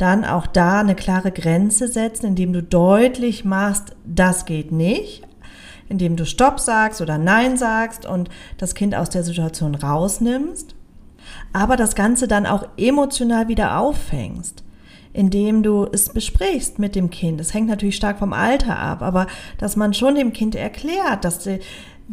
dann 0.00 0.24
auch 0.24 0.46
da 0.46 0.80
eine 0.80 0.94
klare 0.94 1.30
Grenze 1.30 1.88
setzen, 1.88 2.26
indem 2.26 2.52
du 2.52 2.62
deutlich 2.62 3.44
machst, 3.44 3.96
das 4.04 4.44
geht 4.46 4.72
nicht, 4.72 5.22
indem 5.88 6.16
du 6.16 6.24
Stopp 6.24 6.60
sagst 6.60 7.00
oder 7.00 7.18
Nein 7.18 7.56
sagst 7.56 8.06
und 8.06 8.28
das 8.58 8.74
Kind 8.74 8.94
aus 8.94 9.10
der 9.10 9.24
Situation 9.24 9.74
rausnimmst, 9.74 10.74
aber 11.52 11.76
das 11.76 11.94
Ganze 11.94 12.28
dann 12.28 12.46
auch 12.46 12.66
emotional 12.76 13.48
wieder 13.48 13.78
auffängst 13.78 14.64
indem 15.12 15.62
du 15.62 15.86
es 15.90 16.08
besprichst 16.10 16.78
mit 16.78 16.94
dem 16.94 17.10
Kind. 17.10 17.40
Es 17.40 17.54
hängt 17.54 17.68
natürlich 17.68 17.96
stark 17.96 18.18
vom 18.18 18.32
Alter 18.32 18.78
ab, 18.78 19.02
aber 19.02 19.26
dass 19.58 19.76
man 19.76 19.94
schon 19.94 20.14
dem 20.14 20.32
Kind 20.32 20.54
erklärt, 20.54 21.24
dass 21.24 21.40
die, 21.40 21.60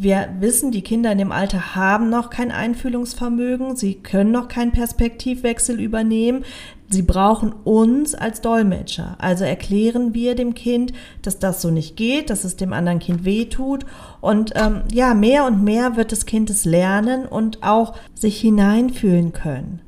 wir 0.00 0.28
wissen, 0.38 0.70
die 0.70 0.82
Kinder 0.82 1.10
in 1.10 1.18
dem 1.18 1.32
Alter 1.32 1.74
haben 1.74 2.08
noch 2.08 2.30
kein 2.30 2.52
Einfühlungsvermögen, 2.52 3.74
sie 3.74 3.94
können 3.94 4.30
noch 4.30 4.46
keinen 4.46 4.70
Perspektivwechsel 4.70 5.80
übernehmen. 5.80 6.44
Sie 6.90 7.02
brauchen 7.02 7.52
uns 7.64 8.14
als 8.14 8.40
Dolmetscher. 8.40 9.16
Also 9.18 9.44
erklären 9.44 10.14
wir 10.14 10.34
dem 10.34 10.54
Kind, 10.54 10.92
dass 11.20 11.38
das 11.38 11.60
so 11.60 11.70
nicht 11.70 11.96
geht, 11.96 12.30
dass 12.30 12.44
es 12.44 12.56
dem 12.56 12.72
anderen 12.72 13.00
Kind 13.00 13.24
wehtut. 13.24 13.84
Und 14.20 14.52
ähm, 14.54 14.82
ja, 14.90 15.14
mehr 15.14 15.44
und 15.44 15.62
mehr 15.64 15.96
wird 15.96 16.12
das 16.12 16.24
Kind 16.24 16.48
es 16.48 16.64
lernen 16.64 17.26
und 17.26 17.62
auch 17.62 17.94
sich 18.14 18.40
hineinfühlen 18.40 19.32
können. 19.32 19.82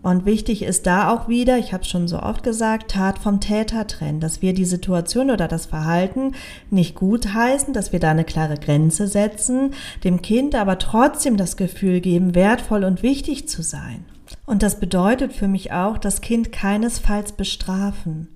Und 0.00 0.26
wichtig 0.26 0.62
ist 0.62 0.86
da 0.86 1.12
auch 1.12 1.28
wieder, 1.28 1.58
ich 1.58 1.72
habe 1.72 1.82
es 1.82 1.88
schon 1.88 2.06
so 2.06 2.20
oft 2.20 2.44
gesagt, 2.44 2.92
Tat 2.92 3.18
vom 3.18 3.40
Täter 3.40 3.86
trennen, 3.86 4.20
dass 4.20 4.42
wir 4.42 4.54
die 4.54 4.64
Situation 4.64 5.30
oder 5.30 5.48
das 5.48 5.66
Verhalten 5.66 6.34
nicht 6.70 6.94
gut 6.94 7.34
heißen, 7.34 7.74
dass 7.74 7.92
wir 7.92 7.98
da 7.98 8.12
eine 8.12 8.24
klare 8.24 8.56
Grenze 8.56 9.08
setzen, 9.08 9.74
dem 10.04 10.22
Kind 10.22 10.54
aber 10.54 10.78
trotzdem 10.78 11.36
das 11.36 11.56
Gefühl 11.56 12.00
geben, 12.00 12.34
wertvoll 12.36 12.84
und 12.84 13.02
wichtig 13.02 13.48
zu 13.48 13.62
sein. 13.62 14.04
Und 14.46 14.62
das 14.62 14.78
bedeutet 14.78 15.32
für 15.32 15.48
mich 15.48 15.72
auch, 15.72 15.98
das 15.98 16.20
Kind 16.20 16.52
keinesfalls 16.52 17.32
bestrafen. 17.32 18.28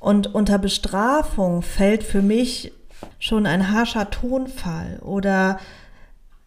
Und 0.00 0.34
unter 0.34 0.58
Bestrafung 0.58 1.62
fällt 1.62 2.02
für 2.02 2.22
mich 2.22 2.72
schon 3.20 3.46
ein 3.46 3.70
harscher 3.70 4.10
Tonfall 4.10 4.98
oder 5.00 5.58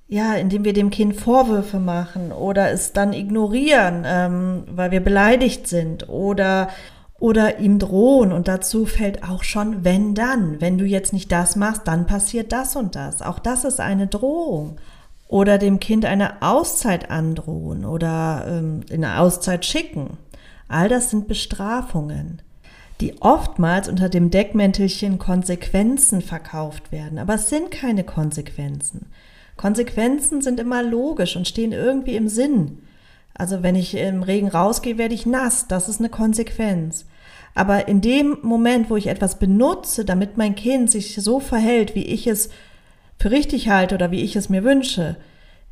ja, 0.08 0.36
indem 0.36 0.63
wir 0.63 0.74
dem 0.74 0.91
Kind 0.91 1.15
Vorwürfe 1.15 1.80
machen 1.80 2.32
oder 2.32 2.72
es 2.72 2.94
dann 2.94 3.13
ignorieren, 3.13 4.04
ähm, 4.06 4.63
weil 4.68 4.91
wir 4.91 5.00
beleidigt 5.00 5.68
sind 5.68 6.10
oder 6.10 6.70
oder 7.18 7.60
ihm 7.60 7.80
drohen 7.80 8.34
und 8.34 8.48
dazu 8.48 8.86
fällt 8.86 9.24
auch 9.24 9.44
schon 9.44 9.86
wenn 9.86 10.13
dann, 10.15 10.60
wenn 10.60 10.78
du 10.78 10.86
jetzt 10.86 11.13
nicht 11.13 11.32
das 11.32 11.56
machst, 11.56 11.84
dann 11.86 12.08
passiert 12.08 12.52
das 12.52 12.76
und 12.76 12.96
das. 12.96 13.22
Auch 13.22 13.39
das 13.39 13.63
ist 13.63 13.80
eine 13.80 14.08
Drohung. 14.08 14.78
Oder 15.28 15.58
dem 15.58 15.80
Kind 15.80 16.06
eine 16.06 16.41
Auszeit 16.41 17.10
androhen 17.10 17.86
oder 17.86 18.46
ähm, 18.48 18.82
in 18.89 19.04
eine 19.04 19.20
Auszeit 19.22 19.65
schicken. 19.65 20.18
All 20.68 20.89
das 20.89 21.10
sind 21.10 21.28
Bestrafungen, 21.28 22.41
die 23.02 23.22
oftmals 23.22 23.88
unter 23.88 24.10
dem 24.10 24.30
Deckmäntelchen 24.30 25.18
Konsequenzen 25.18 26.22
verkauft 26.22 26.91
werden. 26.91 27.18
Aber 27.18 27.36
es 27.36 27.50
sind 27.50 27.72
keine 27.72 28.04
Konsequenzen. 28.04 29.08
Konsequenzen 29.58 30.41
sind 30.41 30.60
immer 30.60 30.84
logisch 30.84 31.36
und 31.36 31.48
stehen 31.48 31.72
irgendwie 31.72 32.15
im 32.15 32.28
Sinn. 32.28 32.80
Also 33.34 33.63
wenn 33.63 33.76
ich 33.76 33.96
im 33.96 34.24
Regen 34.24 34.48
rausgehe, 34.48 34.98
werde 34.98 35.13
ich 35.13 35.26
nass. 35.26 35.68
Das 35.68 35.89
ist 35.89 36.00
eine 36.00 36.10
Konsequenz. 36.10 37.06
Aber 37.54 37.88
in 37.88 38.02
dem 38.02 38.38
Moment, 38.41 38.89
wo 38.89 38.98
ich 38.98 39.08
etwas 39.08 39.39
benutze, 39.39 40.04
damit 40.04 40.38
mein 40.38 40.56
Kind 40.56 40.91
sich 40.91 41.15
so 41.15 41.39
verhält, 41.39 41.96
wie 41.96 42.06
ich 42.06 42.28
es 42.28 42.50
für 43.18 43.32
richtig 43.32 43.70
halte 43.70 43.96
oder 43.96 44.12
wie 44.12 44.22
ich 44.22 44.36
es 44.36 44.50
mir 44.50 44.63
wünsche, 44.63 45.15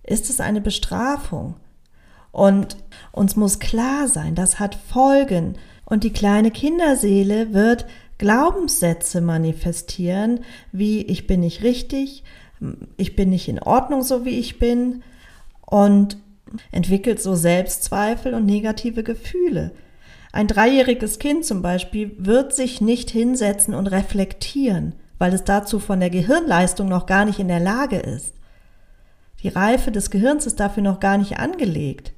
ist 0.03 0.29
es 0.29 0.39
eine 0.39 0.61
Bestrafung. 0.61 1.55
Und 2.31 2.77
uns 3.11 3.35
muss 3.35 3.59
klar 3.59 4.07
sein, 4.07 4.33
das 4.33 4.59
hat 4.59 4.75
Folgen. 4.75 5.55
Und 5.85 6.03
die 6.03 6.13
kleine 6.13 6.51
Kinderseele 6.51 7.53
wird 7.53 7.85
Glaubenssätze 8.17 9.21
manifestieren, 9.21 10.39
wie 10.71 11.01
ich 11.01 11.27
bin 11.27 11.41
nicht 11.41 11.63
richtig, 11.63 12.23
ich 12.97 13.15
bin 13.15 13.29
nicht 13.29 13.47
in 13.47 13.59
Ordnung, 13.59 14.03
so 14.03 14.25
wie 14.25 14.39
ich 14.39 14.59
bin 14.59 15.03
und 15.65 16.17
entwickelt 16.71 17.21
so 17.21 17.35
Selbstzweifel 17.35 18.33
und 18.33 18.45
negative 18.45 19.03
Gefühle. 19.03 19.71
Ein 20.31 20.47
dreijähriges 20.47 21.19
Kind 21.19 21.45
zum 21.45 21.61
Beispiel 21.61 22.15
wird 22.17 22.53
sich 22.53 22.81
nicht 22.81 23.11
hinsetzen 23.11 23.73
und 23.73 23.87
reflektieren, 23.87 24.93
weil 25.19 25.33
es 25.33 25.43
dazu 25.43 25.79
von 25.79 25.99
der 25.99 26.09
Gehirnleistung 26.09 26.89
noch 26.89 27.05
gar 27.05 27.25
nicht 27.25 27.39
in 27.39 27.47
der 27.47 27.59
Lage 27.59 27.97
ist. 27.97 28.33
Die 29.43 29.49
Reife 29.49 29.91
des 29.91 30.09
Gehirns 30.09 30.45
ist 30.47 30.59
dafür 30.59 30.83
noch 30.83 30.99
gar 30.99 31.17
nicht 31.17 31.37
angelegt. 31.37 32.13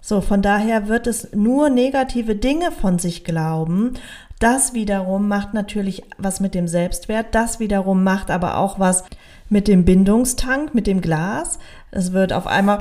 So, 0.00 0.20
von 0.20 0.42
daher 0.42 0.88
wird 0.88 1.06
es 1.06 1.32
nur 1.32 1.70
negative 1.70 2.36
Dinge 2.36 2.72
von 2.72 2.98
sich 2.98 3.24
glauben. 3.24 3.94
Das 4.38 4.74
wiederum 4.74 5.28
macht 5.28 5.54
natürlich 5.54 6.02
was 6.18 6.40
mit 6.40 6.54
dem 6.54 6.68
Selbstwert. 6.68 7.34
Das 7.34 7.58
wiederum 7.58 8.04
macht 8.04 8.30
aber 8.30 8.58
auch 8.58 8.78
was 8.78 9.04
mit 9.48 9.68
dem 9.68 9.84
Bindungstank, 9.84 10.74
mit 10.74 10.86
dem 10.86 11.00
Glas. 11.00 11.58
Es 11.90 12.12
wird 12.12 12.32
auf 12.32 12.46
einmal 12.46 12.80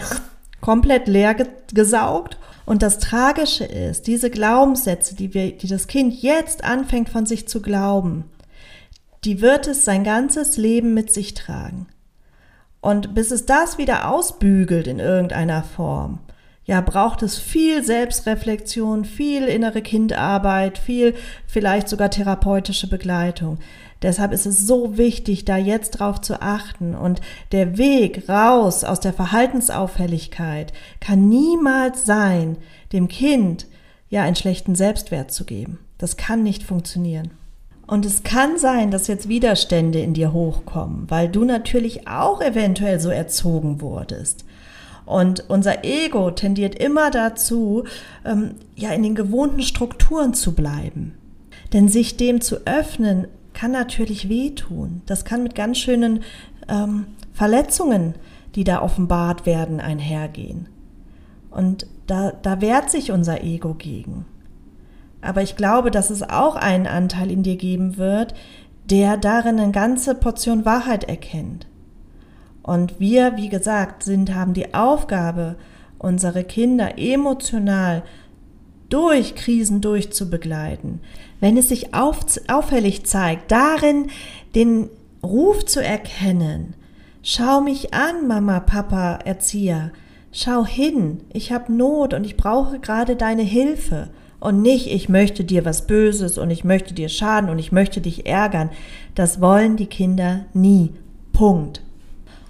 komplett 0.62 1.08
leer 1.08 1.36
gesaugt. 1.73 2.38
Und 2.65 2.82
das 2.82 2.99
Tragische 2.99 3.65
ist, 3.65 4.08
diese 4.08 4.30
Glaubenssätze, 4.30 5.15
die, 5.15 5.34
wir, 5.34 5.52
die 5.52 5.67
das 5.67 5.88
Kind 5.88 6.21
jetzt 6.21 6.63
anfängt 6.63 7.10
von 7.10 7.26
sich 7.26 7.47
zu 7.47 7.62
glauben, 7.62 8.26
die 9.26 9.41
wird 9.41 9.67
es 9.67 9.86
sein 9.86 10.04
ganzes 10.04 10.58
Leben 10.58 10.93
mit 10.93 11.12
sich 11.12 11.34
tragen. 11.34 11.88
Und 12.82 13.15
bis 13.15 13.32
es 13.32 13.45
das 13.45 13.78
wieder 13.78 14.10
ausbügelt 14.10 14.88
in 14.88 14.99
irgendeiner 14.99 15.63
Form, 15.63 16.19
ja, 16.65 16.80
braucht 16.80 17.23
es 17.23 17.38
viel 17.38 17.84
Selbstreflexion, 17.84 19.04
viel 19.04 19.43
innere 19.47 19.82
Kindarbeit, 19.82 20.78
viel 20.78 21.13
vielleicht 21.45 21.89
sogar 21.89 22.10
therapeutische 22.10 22.88
Begleitung. 22.88 23.60
Deshalb 24.04 24.34
ist 24.34 24.46
es 24.46 24.68
so 24.68 24.98
wichtig, 24.98 25.46
da 25.46 25.58
jetzt 25.58 25.92
drauf 25.92 26.22
zu 26.22 26.42
achten. 26.42 26.94
Und 26.94 27.22
der 27.54 27.78
Weg 27.78 28.30
raus 28.30 28.84
aus 28.84 29.00
der 29.00 29.13
Verhaltensauffälligkeit 29.13 30.74
kann 31.00 31.30
niemals 31.30 32.06
sein, 32.06 32.58
dem 32.92 33.08
Kind 33.08 33.66
ja 34.10 34.22
einen 34.24 34.36
schlechten 34.36 34.76
Selbstwert 34.76 35.32
zu 35.32 35.46
geben. 35.46 35.80
Das 35.98 36.18
kann 36.18 36.44
nicht 36.44 36.63
funktionieren. 36.63 37.32
Und 37.88 38.06
es 38.06 38.24
kann 38.24 38.58
sein, 38.58 38.92
dass 38.92 39.08
jetzt 39.08 39.30
Widerstände 39.30 40.00
in 40.00 40.13
dir 40.13 40.34
hochkommen, 40.34 41.10
weil 41.10 41.30
du 41.30 41.44
natürlich 41.46 42.08
auch 42.08 42.42
eventuell 42.42 43.00
so 43.00 43.10
erzogen 43.10 43.82
wurdest. 43.82 44.46
Und 45.06 45.50
unser 45.50 45.84
Ego 45.84 46.32
tendiert 46.32 46.76
immer 46.76 47.12
dazu, 47.12 47.84
ähm, 48.26 48.56
ja, 48.76 48.92
in 48.92 49.04
den 49.04 49.16
gewohnten 49.16 49.62
Strukturen 49.62 50.34
zu 50.34 50.54
bleiben. 50.54 51.16
Denn 51.74 51.89
sich 51.89 52.16
dem 52.16 52.39
zu 52.39 52.66
öffnen, 52.66 53.28
kann 53.54 53.72
natürlich 53.72 54.30
wehtun. 54.30 55.02
Das 55.06 55.26
kann 55.26 55.44
mit 55.44 55.56
ganz 55.56 55.78
schönen 55.78 56.24
ähm, 56.68 57.06
Verletzungen, 57.34 58.16
die 58.56 58.63
da 58.63 58.82
offenbart 58.82 59.46
werden, 59.46 59.80
einhergehen. 59.80 60.68
Und 61.50 61.88
da, 62.08 62.32
da 62.32 62.62
wehrt 62.62 62.89
sich 62.89 63.12
unser 63.12 63.44
Ego 63.44 63.74
gegen. 63.74 64.26
Aber 65.22 65.42
ich 65.42 65.56
glaube, 65.56 65.89
dass 65.89 66.10
es 66.10 66.22
auch 66.22 66.56
einen 66.56 66.88
Anteil 66.88 67.32
in 67.32 67.44
dir 67.44 67.56
geben 67.56 67.98
wird, 67.98 68.34
der 68.89 69.18
darin 69.18 69.60
eine 69.60 69.72
ganze 69.72 70.16
Portion 70.16 70.66
Wahrheit 70.66 71.06
erkennt. 71.06 71.68
Und 72.62 73.00
wir, 73.00 73.38
wie 73.38 73.50
gesagt, 73.50 74.04
sind, 74.04 74.34
haben 74.34 74.54
die 74.54 74.74
Aufgabe, 74.74 75.56
unsere 76.00 76.44
Kinder 76.44 76.98
emotional 76.98 78.04
durch 78.89 79.36
Krisen 79.36 79.80
durchzubegleiten. 79.82 81.00
Wenn 81.44 81.58
es 81.58 81.68
sich 81.68 81.94
auf, 81.94 82.20
auffällig 82.48 83.06
zeigt, 83.06 83.52
darin 83.52 84.08
den 84.56 84.88
Ruf 85.22 85.66
zu 85.66 85.84
erkennen, 85.84 86.74
schau 87.22 87.60
mich 87.60 87.94
an, 87.94 88.30
Mama, 88.30 88.62
Papa, 88.62 89.20
Erzieher, 89.26 89.92
schau 90.32 90.66
hin, 90.66 91.20
ich 91.34 91.52
habe 91.52 91.74
Not 91.74 92.14
und 92.14 92.24
ich 92.24 92.38
brauche 92.38 92.80
gerade 92.80 93.18
deine 93.18 93.42
Hilfe 93.42 94.08
und 94.40 94.62
nicht, 94.62 94.88
ich 94.88 95.10
möchte 95.10 95.44
dir 95.44 95.66
was 95.66 95.86
Böses 95.86 96.38
und 96.38 96.50
ich 96.50 96.64
möchte 96.64 96.94
dir 96.94 97.10
schaden 97.10 97.50
und 97.50 97.60
ich 97.60 97.74
möchte 97.74 98.00
dich 98.00 98.26
ärgern. 98.26 98.70
Das 99.14 99.42
wollen 99.42 99.76
die 99.76 99.88
Kinder 99.88 100.46
nie. 100.54 100.94
Punkt. 101.34 101.84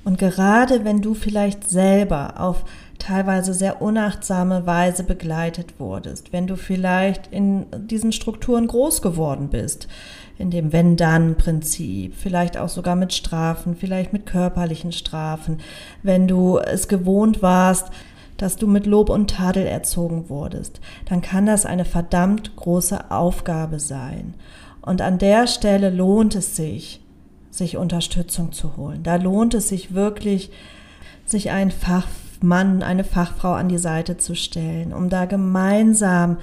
Und 0.04 0.20
gerade 0.20 0.86
wenn 0.86 1.02
du 1.02 1.16
vielleicht 1.16 1.68
selber 1.68 2.36
auf 2.40 2.64
teilweise 3.04 3.54
sehr 3.54 3.82
unachtsame 3.82 4.66
Weise 4.66 5.04
begleitet 5.04 5.80
wurdest, 5.80 6.32
wenn 6.32 6.48
du 6.48 6.56
vielleicht 6.56 7.28
in 7.28 7.66
diesen 7.88 8.14
Strukturen 8.14 8.68
groß 8.68 9.02
geworden 9.02 9.50
bist, 9.50 9.90
in 10.38 10.52
dem 10.52 10.72
Wenn-Dann-Prinzip, 10.72 12.16
vielleicht 12.16 12.58
auch 12.58 12.70
sogar 12.70 12.96
mit 12.96 13.14
Strafen, 13.14 13.76
vielleicht 13.76 14.14
mit 14.14 14.26
körperlichen 14.26 14.94
Strafen, 14.94 15.60
wenn 16.02 16.28
du 16.28 16.60
es 16.60 16.88
gewohnt 16.88 17.42
warst, 17.42 17.90
dass 18.38 18.56
du 18.56 18.68
mit 18.68 18.86
Lob 18.86 19.10
und 19.10 19.30
Tadel 19.30 19.66
erzogen 19.66 20.30
wurdest, 20.30 20.80
dann 21.06 21.22
kann 21.22 21.46
das 21.46 21.66
eine 21.66 21.86
verdammt 21.86 22.56
große 22.56 23.12
Aufgabe 23.12 23.80
sein. 23.80 24.34
Und 24.82 25.02
an 25.02 25.18
der 25.18 25.48
Stelle 25.48 25.90
lohnt 25.90 26.36
es 26.36 26.56
sich, 26.56 27.02
sich 27.52 27.78
Unterstützung 27.78 28.54
zu 28.54 28.78
holen. 28.78 29.04
Da 29.04 29.18
lohnt 29.18 29.54
es 29.54 29.68
sich 29.68 29.94
wirklich, 29.94 30.52
sich 31.26 31.52
einen 31.52 31.72
Fachmann, 32.44 32.84
eine 32.84 33.06
Fachfrau 33.06 33.54
an 33.54 33.70
die 33.70 33.78
Seite 33.78 34.18
zu 34.18 34.36
stellen, 34.36 34.92
um 34.92 35.08
da 35.08 35.24
gemeinsam 35.24 36.38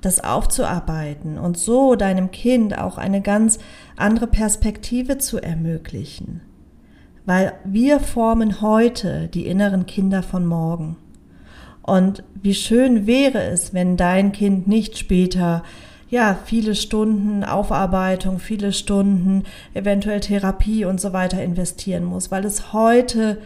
das 0.00 0.22
aufzuarbeiten 0.22 1.38
und 1.38 1.56
so 1.56 1.94
deinem 1.94 2.32
Kind 2.32 2.76
auch 2.76 2.98
eine 2.98 3.22
ganz 3.22 3.60
andere 3.96 4.26
Perspektive 4.26 5.18
zu 5.18 5.40
ermöglichen. 5.40 6.40
Weil 7.24 7.52
wir 7.64 8.00
formen 8.00 8.60
heute 8.60 9.28
die 9.28 9.46
inneren 9.46 9.86
Kinder 9.86 10.24
von 10.24 10.44
morgen. 10.44 10.96
Und 11.82 12.24
wie 12.42 12.54
schön 12.54 13.06
wäre 13.06 13.44
es, 13.44 13.72
wenn 13.72 13.96
dein 13.96 14.32
Kind 14.32 14.66
nicht 14.66 14.98
später 14.98 15.62
ja, 16.10 16.36
viele 16.44 16.74
Stunden 16.74 17.44
Aufarbeitung, 17.44 18.40
viele 18.40 18.72
Stunden 18.72 19.44
eventuell 19.72 20.18
Therapie 20.18 20.84
und 20.84 21.00
so 21.00 21.12
weiter 21.12 21.42
investieren 21.42 22.04
muss, 22.04 22.32
weil 22.32 22.44
es 22.44 22.72
heute, 22.72 23.38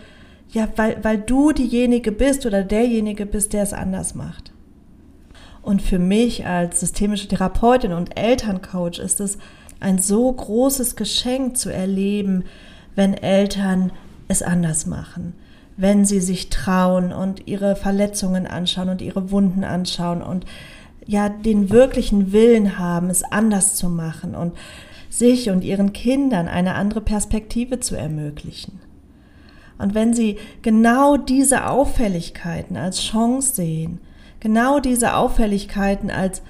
ja, 0.51 0.69
weil, 0.77 1.03
weil 1.03 1.19
du 1.19 1.53
diejenige 1.53 2.13
bist 2.13 2.47
oder 2.47 2.63
derjenige 2.63 3.27
bist, 3.27 3.53
der 3.53 3.63
es 3.63 3.73
anders 3.73 4.15
macht. 4.15 4.53
Und 5.63 5.83
für 5.83 5.99
mich 5.99 6.47
als 6.47 6.81
systemische 6.81 7.29
Therapeutin 7.29 7.93
und 7.93 8.19
Elterncoach 8.19 8.99
ist 8.99 9.21
es 9.21 9.39
ein 9.81 9.99
so 9.99 10.33
großes 10.33 10.97
Geschenk 10.97 11.57
zu 11.57 11.73
erleben, 11.73 12.45
wenn 12.95 13.15
Eltern 13.15 13.93
es 14.29 14.43
anders 14.43 14.87
machen, 14.87 15.35
wenn 15.77 16.05
sie 16.05 16.21
sich 16.21 16.49
trauen 16.49 17.13
und 17.13 17.47
ihre 17.47 17.77
Verletzungen 17.77 18.47
anschauen 18.47 18.89
und 18.89 19.03
ihre 19.03 19.31
Wunden 19.31 19.65
anschauen 19.65 20.23
und 20.23 20.47
ja 21.07 21.29
den 21.29 21.71
wirklichen 21.71 22.33
Willen 22.33 22.79
haben, 22.79 23.11
es 23.11 23.23
anders 23.23 23.77
zu 23.77 23.89
machen 23.89 24.35
und 24.35 24.55
sich 25.11 25.51
und 25.51 25.65
ihren 25.65 25.93
Kindern 25.93 26.49
eine 26.49 26.75
andere 26.75 27.01
Perspektive 27.01 27.81
zu 27.81 27.97
ermöglichen. 27.97 28.81
Und 29.79 29.95
wenn 29.95 30.13
sie 30.13 30.39
genau 30.63 31.17
diese 31.17 31.69
Auffälligkeiten 31.69 32.77
als 32.77 33.03
Chance 33.03 33.55
sehen, 33.55 34.01
genau 34.41 34.81
diese 34.81 35.15
Auffälligkeiten 35.15 36.11
als 36.11 36.43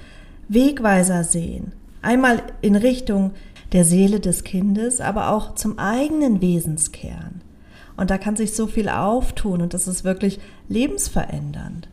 Wegweiser 0.47 1.23
sehen, 1.23 1.73
einmal 2.01 2.41
in 2.61 2.75
Richtung 2.75 3.31
der 3.71 3.85
Seele 3.85 4.19
des 4.19 4.43
Kindes, 4.43 4.99
aber 4.99 5.29
auch 5.29 5.53
zum 5.55 5.77
eigenen 5.77 6.41
Wesenskern. 6.41 7.41
Und 7.97 8.09
da 8.09 8.17
kann 8.17 8.35
sich 8.35 8.55
so 8.55 8.65
viel 8.65 8.89
auftun 8.89 9.61
und 9.61 9.73
das 9.73 9.87
ist 9.87 10.03
wirklich 10.03 10.39
lebensverändernd. 10.69 11.89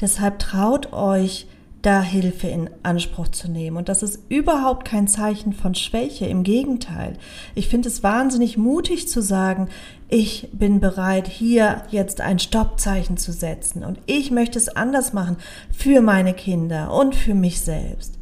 Deshalb 0.00 0.38
traut 0.38 0.92
euch, 0.92 1.46
da 1.84 2.02
Hilfe 2.02 2.48
in 2.48 2.70
Anspruch 2.82 3.28
zu 3.28 3.50
nehmen. 3.50 3.76
Und 3.76 3.88
das 3.88 4.02
ist 4.02 4.20
überhaupt 4.28 4.86
kein 4.86 5.06
Zeichen 5.06 5.52
von 5.52 5.74
Schwäche. 5.74 6.26
Im 6.26 6.42
Gegenteil. 6.42 7.18
Ich 7.54 7.68
finde 7.68 7.88
es 7.88 8.02
wahnsinnig 8.02 8.56
mutig 8.56 9.08
zu 9.08 9.20
sagen, 9.20 9.68
ich 10.08 10.48
bin 10.52 10.80
bereit, 10.80 11.28
hier 11.28 11.82
jetzt 11.90 12.20
ein 12.20 12.38
Stoppzeichen 12.38 13.16
zu 13.16 13.32
setzen. 13.32 13.84
Und 13.84 13.98
ich 14.06 14.30
möchte 14.30 14.58
es 14.58 14.68
anders 14.68 15.12
machen 15.12 15.36
für 15.70 16.00
meine 16.00 16.34
Kinder 16.34 16.92
und 16.92 17.14
für 17.14 17.34
mich 17.34 17.60
selbst. 17.60 18.18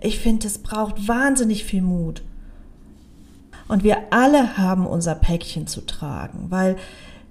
Ich 0.00 0.18
finde, 0.18 0.46
es 0.46 0.58
braucht 0.58 1.08
wahnsinnig 1.08 1.64
viel 1.64 1.82
Mut. 1.82 2.22
Und 3.68 3.84
wir 3.84 3.98
alle 4.10 4.58
haben 4.58 4.86
unser 4.86 5.14
Päckchen 5.14 5.66
zu 5.66 5.80
tragen, 5.82 6.46
weil 6.50 6.76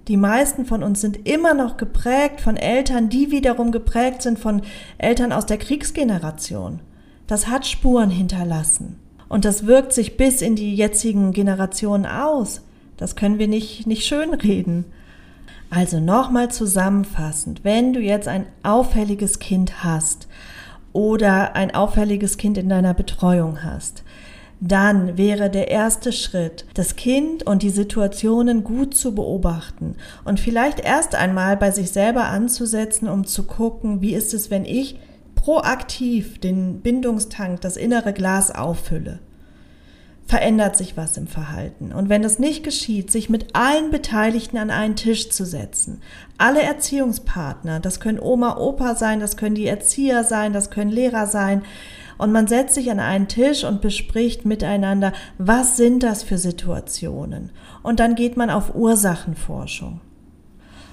die 0.08 0.18
meisten 0.18 0.66
von 0.66 0.84
uns 0.84 1.02
sind 1.02 1.28
immer 1.28 1.54
noch 1.54 1.78
geprägt 1.78 2.42
von 2.42 2.58
Eltern, 2.58 3.10
die 3.10 3.32
wiederum 3.32 3.72
geprägt 3.72 4.22
sind 4.22 4.38
von 4.38 4.62
Eltern 4.98 5.32
aus 5.32 5.46
der 5.46 5.58
Kriegsgeneration. 5.58 6.82
Das 7.28 7.48
hat 7.48 7.66
Spuren 7.66 8.10
hinterlassen. 8.10 9.00
Und 9.30 9.46
das 9.46 9.66
wirkt 9.66 9.94
sich 9.94 10.18
bis 10.18 10.42
in 10.42 10.56
die 10.56 10.76
jetzigen 10.76 11.32
Generationen 11.32 12.06
aus. 12.06 12.62
Das 12.98 13.16
können 13.16 13.40
wir 13.40 13.48
nicht, 13.48 13.88
nicht 13.88 14.06
schönreden. 14.06 14.86
Also 15.70 16.00
nochmal 16.00 16.52
zusammenfassend, 16.52 17.64
wenn 17.64 17.94
du 17.94 18.00
jetzt 18.00 18.28
ein 18.28 18.46
auffälliges 18.62 19.40
Kind 19.40 19.84
hast 19.84 20.28
oder 20.92 21.56
ein 21.56 21.74
auffälliges 21.74 22.38
Kind 22.38 22.60
in 22.60 22.70
deiner 22.70 22.94
Betreuung 22.94 23.64
hast, 23.64 24.04
dann 24.66 25.18
wäre 25.18 25.50
der 25.50 25.70
erste 25.70 26.14
Schritt, 26.14 26.66
das 26.74 26.96
Kind 26.96 27.46
und 27.46 27.64
die 27.64 27.70
Situationen 27.70 28.64
gut 28.64 28.96
zu 28.96 29.14
beobachten 29.14 29.96
und 30.24 30.40
vielleicht 30.40 30.80
erst 30.80 31.16
einmal 31.16 31.58
bei 31.58 31.72
sich 31.72 31.92
selber 31.92 32.26
anzusetzen, 32.26 33.10
um 33.10 33.26
zu 33.26 33.44
gucken, 33.44 34.02
wie 34.02 34.14
ist 34.14 34.34
es, 34.34 34.50
wenn 34.50 34.64
ich 34.64 34.98
proaktiv 35.36 36.40
den 36.40 36.80
Bindungstank, 36.80 37.60
das 37.60 37.76
innere 37.76 38.14
Glas 38.14 38.52
auffülle. 38.52 39.20
Verändert 40.26 40.78
sich 40.78 40.96
was 40.96 41.18
im 41.18 41.28
Verhalten. 41.28 41.92
Und 41.92 42.08
wenn 42.08 42.22
das 42.22 42.40
nicht 42.40 42.64
geschieht, 42.64 43.12
sich 43.12 43.30
mit 43.30 43.54
allen 43.54 43.92
Beteiligten 43.92 44.58
an 44.58 44.70
einen 44.70 44.96
Tisch 44.96 45.30
zu 45.30 45.46
setzen. 45.46 46.02
Alle 46.38 46.62
Erziehungspartner, 46.62 47.82
das 47.82 48.00
können 48.00 48.22
Oma, 48.22 48.56
Opa 48.56 48.96
sein, 48.96 49.20
das 49.20 49.36
können 49.36 49.56
die 49.56 49.68
Erzieher 49.68 50.24
sein, 50.24 50.54
das 50.54 50.70
können 50.70 50.92
Lehrer 50.92 51.28
sein, 51.28 51.64
und 52.18 52.32
man 52.32 52.48
setzt 52.48 52.76
sich 52.76 52.92
an 52.92 53.00
einen 53.00 53.28
Tisch 53.28 53.64
und 53.64 53.82
bespricht 53.82 54.46
miteinander, 54.46 55.14
was 55.38 55.78
sind 55.78 56.04
das 56.04 56.24
für 56.24 56.38
Situationen. 56.38 57.52
Und 57.82 58.00
dann 58.00 58.16
geht 58.16 58.38
man 58.38 58.50
auf 58.50 58.76
Ursachenforschung. 58.76 60.02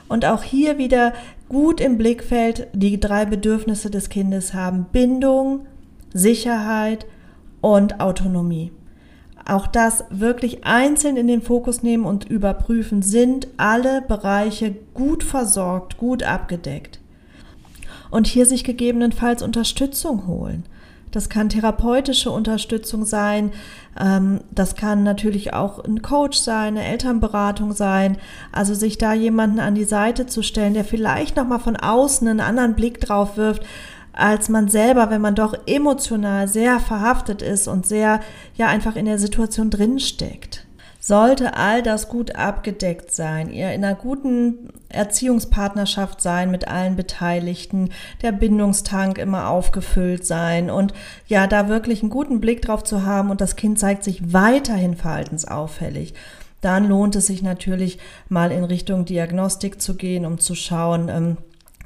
Und 0.08 0.24
auch 0.24 0.42
hier 0.42 0.76
wieder 0.76 1.12
gut 1.48 1.80
im 1.80 1.98
Blickfeld 1.98 2.66
die 2.72 2.98
drei 2.98 3.26
Bedürfnisse 3.26 3.90
des 3.90 4.08
Kindes 4.08 4.54
haben. 4.54 4.86
Bindung, 4.90 5.66
Sicherheit 6.12 7.06
und 7.60 8.00
Autonomie. 8.00 8.72
Auch 9.46 9.66
das 9.66 10.04
wirklich 10.10 10.64
einzeln 10.64 11.16
in 11.16 11.26
den 11.26 11.42
Fokus 11.42 11.82
nehmen 11.82 12.04
und 12.04 12.28
überprüfen, 12.28 13.02
sind 13.02 13.48
alle 13.56 14.02
Bereiche 14.02 14.74
gut 14.94 15.22
versorgt, 15.22 15.96
gut 15.96 16.22
abgedeckt. 16.22 17.00
Und 18.10 18.26
hier 18.26 18.46
sich 18.46 18.64
gegebenenfalls 18.64 19.42
Unterstützung 19.42 20.26
holen. 20.26 20.64
Das 21.10 21.28
kann 21.28 21.48
therapeutische 21.48 22.30
Unterstützung 22.30 23.04
sein. 23.04 23.52
Ähm, 23.98 24.40
das 24.50 24.76
kann 24.76 25.02
natürlich 25.02 25.52
auch 25.52 25.82
ein 25.84 26.02
Coach 26.02 26.38
sein, 26.38 26.76
eine 26.78 26.84
Elternberatung 26.84 27.72
sein. 27.72 28.18
Also 28.52 28.74
sich 28.74 28.98
da 28.98 29.12
jemanden 29.12 29.60
an 29.60 29.74
die 29.74 29.84
Seite 29.84 30.26
zu 30.26 30.42
stellen, 30.42 30.74
der 30.74 30.84
vielleicht 30.84 31.36
nochmal 31.36 31.60
von 31.60 31.76
außen 31.76 32.28
einen 32.28 32.40
anderen 32.40 32.74
Blick 32.74 33.00
drauf 33.00 33.36
wirft, 33.36 33.64
als 34.12 34.48
man 34.48 34.68
selber, 34.68 35.10
wenn 35.10 35.20
man 35.20 35.34
doch 35.34 35.54
emotional 35.66 36.48
sehr 36.48 36.80
verhaftet 36.80 37.42
ist 37.42 37.68
und 37.68 37.86
sehr, 37.86 38.20
ja, 38.56 38.66
einfach 38.66 38.96
in 38.96 39.04
der 39.04 39.18
Situation 39.18 39.70
drinsteckt. 39.70 40.66
Sollte 41.00 41.56
all 41.56 41.82
das 41.82 42.08
gut 42.08 42.36
abgedeckt 42.36 43.14
sein, 43.14 43.50
ihr 43.50 43.72
in 43.72 43.82
einer 43.84 43.94
guten 43.94 44.68
Erziehungspartnerschaft 44.90 46.20
sein 46.20 46.50
mit 46.50 46.68
allen 46.68 46.94
Beteiligten, 46.94 47.88
der 48.22 48.32
Bindungstank 48.32 49.16
immer 49.16 49.48
aufgefüllt 49.48 50.26
sein 50.26 50.70
und 50.70 50.92
ja, 51.26 51.46
da 51.46 51.68
wirklich 51.68 52.02
einen 52.02 52.10
guten 52.10 52.40
Blick 52.40 52.60
drauf 52.60 52.84
zu 52.84 53.04
haben 53.04 53.30
und 53.30 53.40
das 53.40 53.56
Kind 53.56 53.78
zeigt 53.78 54.04
sich 54.04 54.32
weiterhin 54.32 54.94
verhaltensauffällig 54.94 56.14
dann 56.60 56.88
lohnt 56.88 57.16
es 57.16 57.26
sich 57.26 57.42
natürlich 57.42 57.98
mal 58.28 58.52
in 58.52 58.64
Richtung 58.64 59.04
Diagnostik 59.04 59.80
zu 59.80 59.96
gehen, 59.96 60.26
um 60.26 60.38
zu 60.38 60.54
schauen, 60.54 61.08
ähm, 61.08 61.36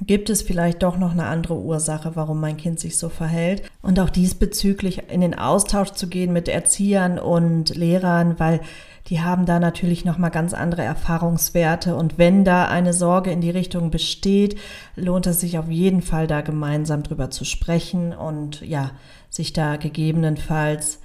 gibt 0.05 0.29
es 0.29 0.43
vielleicht 0.43 0.83
doch 0.83 0.97
noch 0.99 1.13
eine 1.13 1.27
andere 1.27 1.55
Ursache, 1.55 2.17
warum 2.17 2.41
mein 2.41 2.57
Kind 2.57 2.81
sich 2.81 2.99
so 2.99 3.09
verhält. 3.09 3.63
Und 3.81 4.01
auch 4.01 4.11
diesbezüglich 4.11 5.03
in 5.09 5.21
den 5.21 5.39
Austausch 5.39 5.91
zu 5.91 6.09
gehen 6.09 6.33
mit 6.33 6.49
Erziehern 6.49 7.21
und 7.21 7.75
Lehrern, 7.77 8.39
weil 8.39 8.61
die 9.09 9.21
haben 9.21 9.45
da 9.45 9.59
natürlich 9.59 10.05
noch 10.05 10.17
mal 10.17 10.31
ganz 10.31 10.55
andere 10.55 10.83
Erfahrungswerte 10.83 11.95
und 11.95 12.17
wenn 12.17 12.45
da 12.45 12.67
eine 12.67 12.95
Sorge 12.95 13.31
in 13.31 13.41
die 13.41 13.51
Richtung 13.51 13.91
besteht, 13.91 14.59
lohnt 14.97 15.27
es 15.27 15.41
sich 15.41 15.59
auf 15.59 15.69
jeden 15.69 16.01
Fall 16.01 16.27
da 16.27 16.41
gemeinsam 16.41 17.03
drüber 17.03 17.31
zu 17.31 17.45
sprechen 17.45 18.15
und 18.15 18.63
ja, 18.63 18.93
sich 19.29 19.53
da 19.53 19.77
gegebenenfalls 19.77 21.01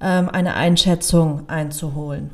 ähm, 0.00 0.30
eine 0.30 0.54
Einschätzung 0.54 1.48
einzuholen. 1.48 2.30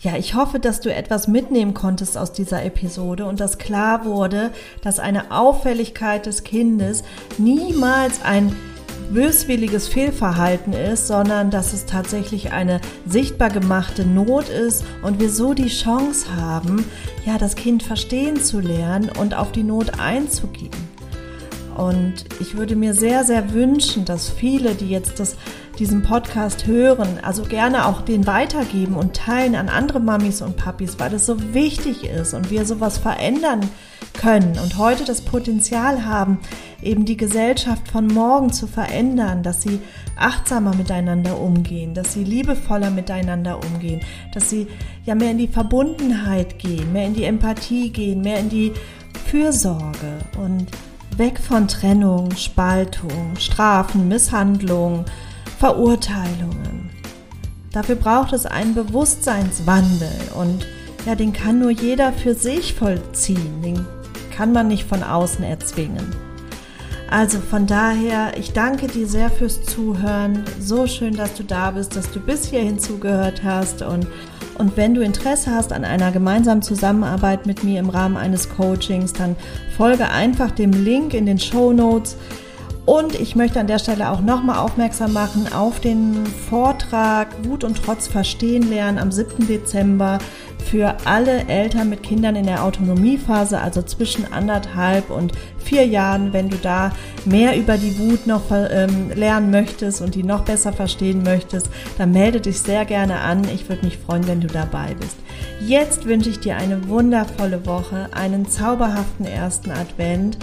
Ja, 0.00 0.16
ich 0.16 0.34
hoffe, 0.34 0.60
dass 0.60 0.80
du 0.80 0.92
etwas 0.92 1.26
mitnehmen 1.26 1.72
konntest 1.72 2.18
aus 2.18 2.32
dieser 2.32 2.62
Episode 2.64 3.24
und 3.24 3.40
dass 3.40 3.56
klar 3.56 4.04
wurde, 4.04 4.50
dass 4.82 4.98
eine 4.98 5.30
Auffälligkeit 5.30 6.26
des 6.26 6.44
Kindes 6.44 7.02
niemals 7.38 8.22
ein 8.22 8.54
böswilliges 9.10 9.88
Fehlverhalten 9.88 10.72
ist, 10.72 11.06
sondern 11.06 11.50
dass 11.50 11.72
es 11.72 11.86
tatsächlich 11.86 12.52
eine 12.52 12.80
sichtbar 13.06 13.50
gemachte 13.50 14.04
Not 14.04 14.48
ist 14.48 14.84
und 15.02 15.20
wir 15.20 15.30
so 15.30 15.54
die 15.54 15.68
Chance 15.68 16.26
haben, 16.36 16.84
ja, 17.24 17.38
das 17.38 17.56
Kind 17.56 17.82
verstehen 17.82 18.42
zu 18.42 18.60
lernen 18.60 19.10
und 19.18 19.34
auf 19.34 19.52
die 19.52 19.62
Not 19.62 19.98
einzugehen. 19.98 20.70
Und 21.76 22.24
ich 22.40 22.56
würde 22.56 22.74
mir 22.74 22.94
sehr, 22.94 23.24
sehr 23.24 23.52
wünschen, 23.52 24.06
dass 24.06 24.30
viele, 24.30 24.74
die 24.74 24.88
jetzt 24.88 25.20
das 25.20 25.36
diesen 25.78 26.02
Podcast 26.02 26.66
hören, 26.66 27.18
also 27.22 27.42
gerne 27.44 27.86
auch 27.86 28.00
den 28.00 28.26
weitergeben 28.26 28.96
und 28.96 29.14
teilen 29.14 29.54
an 29.54 29.68
andere 29.68 30.00
Mamis 30.00 30.42
und 30.42 30.56
Papis, 30.56 30.98
weil 30.98 31.14
es 31.14 31.26
so 31.26 31.54
wichtig 31.54 32.04
ist 32.04 32.34
und 32.34 32.50
wir 32.50 32.64
sowas 32.64 32.98
verändern 32.98 33.60
können 34.14 34.58
und 34.62 34.78
heute 34.78 35.04
das 35.04 35.20
Potenzial 35.20 36.06
haben, 36.06 36.38
eben 36.82 37.04
die 37.04 37.16
Gesellschaft 37.16 37.88
von 37.88 38.06
morgen 38.06 38.52
zu 38.52 38.66
verändern, 38.66 39.42
dass 39.42 39.62
sie 39.62 39.80
achtsamer 40.16 40.74
miteinander 40.74 41.38
umgehen, 41.38 41.92
dass 41.94 42.14
sie 42.14 42.24
liebevoller 42.24 42.90
miteinander 42.90 43.60
umgehen, 43.62 44.00
dass 44.32 44.48
sie 44.48 44.66
ja 45.04 45.14
mehr 45.14 45.32
in 45.32 45.38
die 45.38 45.48
Verbundenheit 45.48 46.58
gehen, 46.58 46.92
mehr 46.92 47.06
in 47.06 47.14
die 47.14 47.24
Empathie 47.24 47.90
gehen, 47.90 48.22
mehr 48.22 48.40
in 48.40 48.48
die 48.48 48.72
Fürsorge 49.26 50.18
und 50.38 50.66
weg 51.16 51.38
von 51.38 51.68
Trennung, 51.68 52.30
Spaltung, 52.36 53.36
Strafen, 53.38 54.08
Misshandlung, 54.08 55.04
Verurteilungen. 55.58 56.90
Dafür 57.72 57.96
braucht 57.96 58.32
es 58.32 58.46
einen 58.46 58.74
Bewusstseinswandel 58.74 60.12
und 60.38 60.66
ja, 61.04 61.14
den 61.14 61.32
kann 61.32 61.58
nur 61.58 61.70
jeder 61.70 62.12
für 62.12 62.34
sich 62.34 62.74
vollziehen, 62.74 63.62
den 63.62 63.84
kann 64.34 64.52
man 64.52 64.68
nicht 64.68 64.84
von 64.84 65.02
außen 65.02 65.44
erzwingen. 65.44 66.14
Also 67.08 67.38
von 67.38 67.66
daher, 67.66 68.36
ich 68.36 68.52
danke 68.52 68.88
dir 68.88 69.06
sehr 69.06 69.30
fürs 69.30 69.62
Zuhören. 69.62 70.42
So 70.60 70.86
schön, 70.86 71.14
dass 71.16 71.34
du 71.34 71.44
da 71.44 71.70
bist, 71.70 71.94
dass 71.94 72.10
du 72.10 72.18
bis 72.18 72.46
hierhin 72.46 72.80
zugehört 72.80 73.44
hast. 73.44 73.82
Und, 73.82 74.08
und 74.58 74.76
wenn 74.76 74.94
du 74.94 75.02
Interesse 75.02 75.52
hast 75.52 75.72
an 75.72 75.84
einer 75.84 76.10
gemeinsamen 76.10 76.62
Zusammenarbeit 76.62 77.46
mit 77.46 77.62
mir 77.62 77.78
im 77.78 77.90
Rahmen 77.90 78.16
eines 78.16 78.48
Coachings, 78.48 79.12
dann 79.12 79.36
folge 79.76 80.08
einfach 80.08 80.50
dem 80.50 80.72
Link 80.72 81.14
in 81.14 81.26
den 81.26 81.38
Show 81.38 81.72
Notes. 81.72 82.16
Und 82.86 83.16
ich 83.16 83.34
möchte 83.34 83.58
an 83.58 83.66
der 83.66 83.80
Stelle 83.80 84.10
auch 84.10 84.20
nochmal 84.20 84.58
aufmerksam 84.58 85.12
machen 85.12 85.52
auf 85.52 85.80
den 85.80 86.24
Vortrag 86.48 87.28
Wut 87.44 87.64
und 87.64 87.82
Trotz 87.84 88.06
verstehen 88.06 88.70
lernen 88.70 88.98
am 88.98 89.10
7. 89.10 89.48
Dezember 89.48 90.20
für 90.70 90.94
alle 91.04 91.48
Eltern 91.48 91.90
mit 91.90 92.04
Kindern 92.04 92.36
in 92.36 92.46
der 92.46 92.62
Autonomiephase, 92.62 93.60
also 93.60 93.82
zwischen 93.82 94.32
anderthalb 94.32 95.10
und 95.10 95.32
vier 95.58 95.84
Jahren. 95.84 96.32
Wenn 96.32 96.48
du 96.48 96.56
da 96.58 96.92
mehr 97.24 97.56
über 97.56 97.76
die 97.76 97.98
Wut 97.98 98.28
noch 98.28 98.42
ähm, 98.52 99.10
lernen 99.14 99.50
möchtest 99.50 100.00
und 100.00 100.14
die 100.14 100.22
noch 100.22 100.44
besser 100.44 100.72
verstehen 100.72 101.24
möchtest, 101.24 101.68
dann 101.98 102.12
melde 102.12 102.40
dich 102.40 102.60
sehr 102.60 102.84
gerne 102.84 103.20
an. 103.20 103.42
Ich 103.52 103.68
würde 103.68 103.84
mich 103.84 103.98
freuen, 103.98 104.28
wenn 104.28 104.40
du 104.40 104.46
dabei 104.46 104.94
bist. 104.94 105.16
Jetzt 105.60 106.04
wünsche 106.04 106.30
ich 106.30 106.38
dir 106.38 106.56
eine 106.56 106.88
wundervolle 106.88 107.66
Woche, 107.66 108.08
einen 108.12 108.48
zauberhaften 108.48 109.26
ersten 109.26 109.72
Advent 109.72 110.38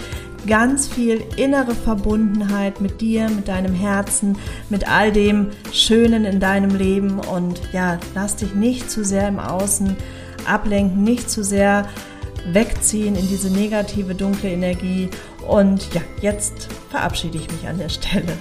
ganz 0.46 0.88
viel 0.88 1.22
innere 1.36 1.74
Verbundenheit 1.74 2.80
mit 2.80 3.00
dir, 3.00 3.28
mit 3.30 3.48
deinem 3.48 3.74
Herzen, 3.74 4.36
mit 4.70 4.88
all 4.88 5.12
dem 5.12 5.50
Schönen 5.72 6.24
in 6.24 6.40
deinem 6.40 6.74
Leben 6.76 7.18
und 7.20 7.60
ja, 7.72 7.98
lass 8.14 8.36
dich 8.36 8.54
nicht 8.54 8.90
zu 8.90 9.04
sehr 9.04 9.28
im 9.28 9.38
Außen 9.38 9.96
ablenken, 10.46 11.02
nicht 11.02 11.30
zu 11.30 11.42
sehr 11.42 11.88
wegziehen 12.52 13.16
in 13.16 13.26
diese 13.28 13.50
negative, 13.50 14.14
dunkle 14.14 14.50
Energie. 14.50 15.08
Und 15.46 15.92
ja, 15.94 16.02
jetzt 16.20 16.68
verabschiede 16.90 17.38
ich 17.38 17.50
mich 17.50 17.66
an 17.66 17.78
der 17.78 17.88
Stelle. 17.88 18.36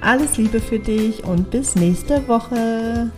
Alles 0.00 0.36
Liebe 0.36 0.60
für 0.60 0.78
dich 0.78 1.24
und 1.24 1.50
bis 1.50 1.74
nächste 1.74 2.28
Woche. 2.28 3.10